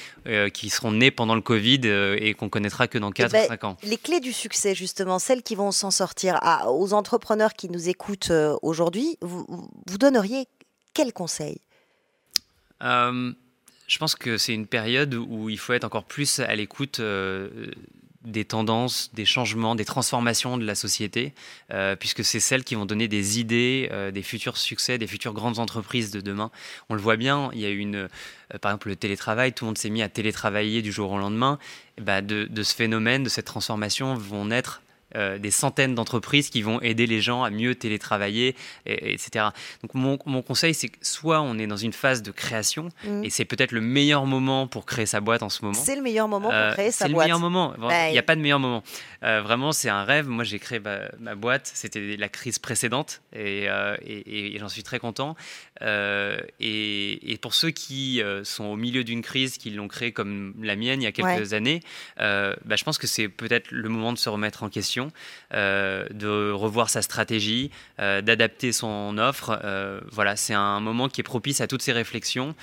qui 0.53 0.69
seront 0.69 0.91
nés 0.91 1.11
pendant 1.11 1.35
le 1.35 1.41
Covid 1.41 1.81
et 2.19 2.33
qu'on 2.35 2.49
connaîtra 2.49 2.87
que 2.87 2.97
dans 2.97 3.11
4 3.11 3.33
eh 3.33 3.37
ou 3.37 3.47
5 3.47 3.61
ben, 3.61 3.67
ans. 3.67 3.77
Les 3.83 3.97
clés 3.97 4.19
du 4.19 4.33
succès, 4.33 4.75
justement, 4.75 5.19
celles 5.19 5.41
qui 5.41 5.55
vont 5.55 5.71
s'en 5.71 5.91
sortir, 5.91 6.39
aux 6.67 6.93
entrepreneurs 6.93 7.53
qui 7.53 7.69
nous 7.69 7.89
écoutent 7.89 8.31
aujourd'hui, 8.61 9.17
vous, 9.21 9.45
vous 9.87 9.97
donneriez 9.97 10.47
quels 10.93 11.13
conseils 11.13 11.61
je 13.89 13.97
pense 13.97 14.15
que 14.15 14.37
c'est 14.37 14.53
une 14.53 14.67
période 14.67 15.15
où 15.15 15.49
il 15.49 15.57
faut 15.57 15.73
être 15.73 15.83
encore 15.83 16.05
plus 16.05 16.39
à 16.39 16.55
l'écoute 16.55 16.99
euh, 16.99 17.49
des 18.23 18.45
tendances, 18.45 19.09
des 19.13 19.25
changements, 19.25 19.73
des 19.73 19.83
transformations 19.83 20.57
de 20.57 20.65
la 20.65 20.75
société, 20.75 21.33
euh, 21.73 21.95
puisque 21.95 22.23
c'est 22.23 22.39
celles 22.39 22.63
qui 22.63 22.75
vont 22.75 22.85
donner 22.85 23.07
des 23.07 23.39
idées, 23.39 23.89
euh, 23.91 24.11
des 24.11 24.21
futurs 24.21 24.57
succès, 24.57 24.99
des 24.99 25.07
futures 25.07 25.33
grandes 25.33 25.57
entreprises 25.57 26.11
de 26.11 26.21
demain. 26.21 26.51
On 26.89 26.93
le 26.93 27.01
voit 27.01 27.17
bien, 27.17 27.49
il 27.53 27.61
y 27.61 27.65
a 27.65 27.69
une, 27.69 28.07
par 28.61 28.71
exemple 28.71 28.89
le 28.89 28.95
télétravail, 28.95 29.53
tout 29.53 29.65
le 29.65 29.69
monde 29.69 29.77
s'est 29.79 29.89
mis 29.89 30.03
à 30.03 30.09
télétravailler 30.09 30.83
du 30.83 30.91
jour 30.91 31.11
au 31.11 31.17
lendemain. 31.17 31.57
bah 31.99 32.21
de, 32.21 32.45
de, 32.45 32.63
ce 32.63 32.75
phénomène, 32.75 33.23
de 33.23 33.29
cette 33.29 33.45
transformation 33.45 34.13
vont 34.13 34.45
naître 34.45 34.83
euh, 35.15 35.39
des 35.39 35.49
centaines 35.49 35.95
d'entreprises 35.95 36.51
qui 36.51 36.61
vont 36.61 36.79
aider 36.81 37.07
les 37.07 37.19
gens 37.19 37.43
à 37.43 37.49
mieux 37.49 37.73
télétravailler, 37.73 38.55
etc. 38.85 39.45
Donc 39.81 39.95
mon, 39.95 40.19
mon 40.25 40.43
conseil, 40.43 40.75
c'est 40.75 40.89
que 40.89 40.97
soit 41.01 41.41
on 41.41 41.57
est 41.57 41.65
dans 41.65 41.77
une 41.77 41.93
phase 41.93 42.21
de 42.21 42.29
création, 42.29 42.89
mmh. 43.03 43.23
et 43.23 43.29
c'est 43.31 43.45
peut-être 43.45 43.71
le 43.71 43.81
meilleur 43.81 44.27
moment 44.27 44.67
pour 44.67 44.85
créer 44.85 45.07
sa 45.07 45.19
boîte 45.19 45.41
en 45.41 45.49
ce 45.49 45.65
moment. 45.65 45.73
C'est 45.73 45.95
le 45.95 46.03
meilleur 46.03 46.27
moment 46.27 46.49
pour 46.49 46.55
euh, 46.55 46.73
créer 46.73 46.91
sa 46.91 47.07
boîte. 47.07 47.09
C'est 47.09 47.13
le 47.13 47.23
meilleur 47.23 47.39
moment. 47.39 47.73
Il 48.07 48.11
n'y 48.11 48.19
a 48.19 48.23
pas 48.23 48.35
de 48.35 48.41
meilleur 48.41 48.59
moment. 48.59 48.83
Euh, 49.23 49.41
vraiment, 49.41 49.71
c'est 49.71 49.89
un 49.89 50.03
rêve. 50.03 50.27
Moi, 50.27 50.43
j'ai 50.43 50.59
créé 50.59 50.79
ma, 50.79 51.35
boîte. 51.35 51.71
C'était 51.73 52.15
la 52.15 52.29
crise 52.29 52.59
précédente, 52.59 53.21
et, 53.33 53.67
et, 54.05 54.57
j'en 54.59 54.69
suis 54.69 54.83
très 54.83 54.99
content. 54.99 55.35
Et, 55.81 57.39
pour 57.41 57.53
ceux 57.55 57.71
qui 57.71 58.21
sont 58.43 58.65
au 58.65 58.75
milieu 58.75 59.03
d'une 59.03 59.21
crise, 59.21 59.57
qui 59.57 59.71
l'ont 59.71 59.87
créée 59.87 60.11
comme 60.11 60.53
la 60.61 60.75
mienne 60.75 61.01
il 61.01 61.05
y 61.05 61.07
a 61.07 61.11
quelques 61.11 61.53
années, 61.53 61.81
bah, 62.17 62.75
je 62.75 62.83
pense 62.83 62.99
que 62.99 63.07
c'est 63.07 63.27
peut-être 63.27 63.71
le 63.71 63.89
moment 63.89 64.13
de 64.13 64.17
se 64.17 64.29
remettre 64.29 64.61
en 64.63 64.69
question 64.69 64.98
euh, 65.53 66.05
de 66.11 66.51
revoir 66.51 66.89
sa 66.89 67.01
stratégie, 67.01 67.71
euh, 67.99 68.21
d'adapter 68.21 68.71
son 68.71 69.17
offre. 69.17 69.59
Euh, 69.63 69.99
voilà, 70.11 70.35
c'est 70.35 70.53
un 70.53 70.79
moment 70.79 71.09
qui 71.09 71.21
est 71.21 71.23
propice 71.23 71.61
à 71.61 71.67
toutes 71.67 71.81
ces 71.81 71.93
réflexions. 71.93 72.55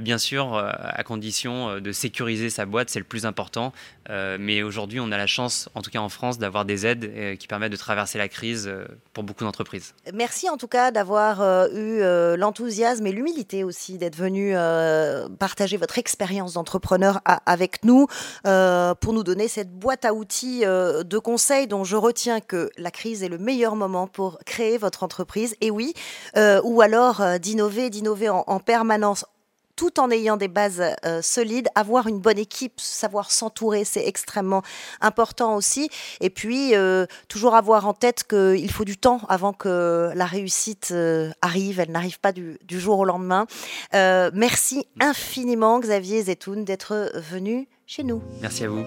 Bien 0.00 0.18
sûr, 0.18 0.56
à 0.56 1.02
condition 1.04 1.80
de 1.80 1.92
sécuriser 1.92 2.50
sa 2.50 2.66
boîte, 2.66 2.90
c'est 2.90 2.98
le 2.98 3.04
plus 3.04 3.26
important. 3.26 3.72
mais 4.08 4.62
aujourd'hui, 4.62 5.00
on 5.00 5.10
a 5.12 5.16
la 5.16 5.26
chance, 5.26 5.68
en 5.74 5.82
tout 5.82 5.90
cas 5.90 6.00
en 6.00 6.08
France, 6.08 6.38
d'avoir 6.38 6.64
des 6.64 6.86
aides 6.86 7.38
qui 7.38 7.46
permettent 7.46 7.72
de 7.72 7.76
traverser 7.76 8.18
la 8.18 8.28
crise 8.28 8.70
pour 9.12 9.24
beaucoup 9.24 9.44
d'entreprises. 9.44 9.94
Merci 10.12 10.48
en 10.48 10.56
tout 10.56 10.68
cas 10.68 10.90
d'avoir 10.90 11.42
eu 11.72 12.00
l'enthousiasme 12.36 13.06
et 13.06 13.12
l'humilité 13.12 13.64
aussi 13.64 13.98
d'être 13.98 14.16
venu 14.16 14.54
partager 15.38 15.76
votre 15.76 15.98
expérience 15.98 16.54
d'entrepreneur 16.54 17.20
avec 17.24 17.84
nous 17.84 18.06
pour 18.44 19.12
nous 19.12 19.22
donner 19.22 19.48
cette 19.48 19.70
boîte 19.70 20.04
à 20.04 20.14
outils 20.14 20.60
de 20.60 21.18
conseils 21.18 21.66
dont 21.66 21.84
je 21.84 21.96
retiens 21.96 22.40
que 22.40 22.70
la 22.76 22.90
crise 22.90 23.22
est 23.22 23.28
le 23.28 23.38
meilleur 23.38 23.76
moment 23.76 24.06
pour 24.06 24.38
créer 24.44 24.78
votre 24.78 25.02
entreprise. 25.02 25.54
Et 25.60 25.70
oui, 25.70 25.94
euh, 26.36 26.60
ou 26.64 26.80
alors 26.80 27.20
euh, 27.20 27.38
d'innover, 27.38 27.90
d'innover 27.90 28.28
en, 28.28 28.60
permanence 28.60 29.24
tout 29.78 30.00
en 30.00 30.10
ayant 30.10 30.36
des 30.36 30.48
bases 30.48 30.82
euh, 31.06 31.22
solides, 31.22 31.68
avoir 31.76 32.08
une 32.08 32.18
bonne 32.18 32.36
équipe, 32.36 32.80
savoir 32.80 33.30
s'entourer, 33.30 33.84
c'est 33.84 34.04
extrêmement 34.04 34.62
important 35.00 35.54
aussi. 35.54 35.88
Et 36.20 36.30
puis, 36.30 36.74
toujours 37.28 37.54
avoir 37.54 37.86
en 37.86 37.94
tête 37.94 38.24
qu'il 38.24 38.70
faut 38.72 38.84
du 38.84 38.96
temps 38.96 39.20
avant 39.28 39.52
que 39.52 40.10
la 40.14 40.26
réussite 40.26 40.92
arrive. 41.40 41.78
Elle 41.78 41.92
n'arrive 41.92 42.18
pas 42.18 42.32
du, 42.32 42.58
jour 42.68 42.98
au 42.98 43.04
lendemain. 43.04 43.46
merci 43.92 44.84
infiniment, 45.00 45.78
Xavier 45.78 46.22
Zetoun, 46.24 46.64
d'être 46.64 47.12
venu 47.14 47.68
chez 47.86 48.02
nous. 48.02 48.22
Merci 48.40 48.64
à 48.64 48.68
vous. 48.68 48.84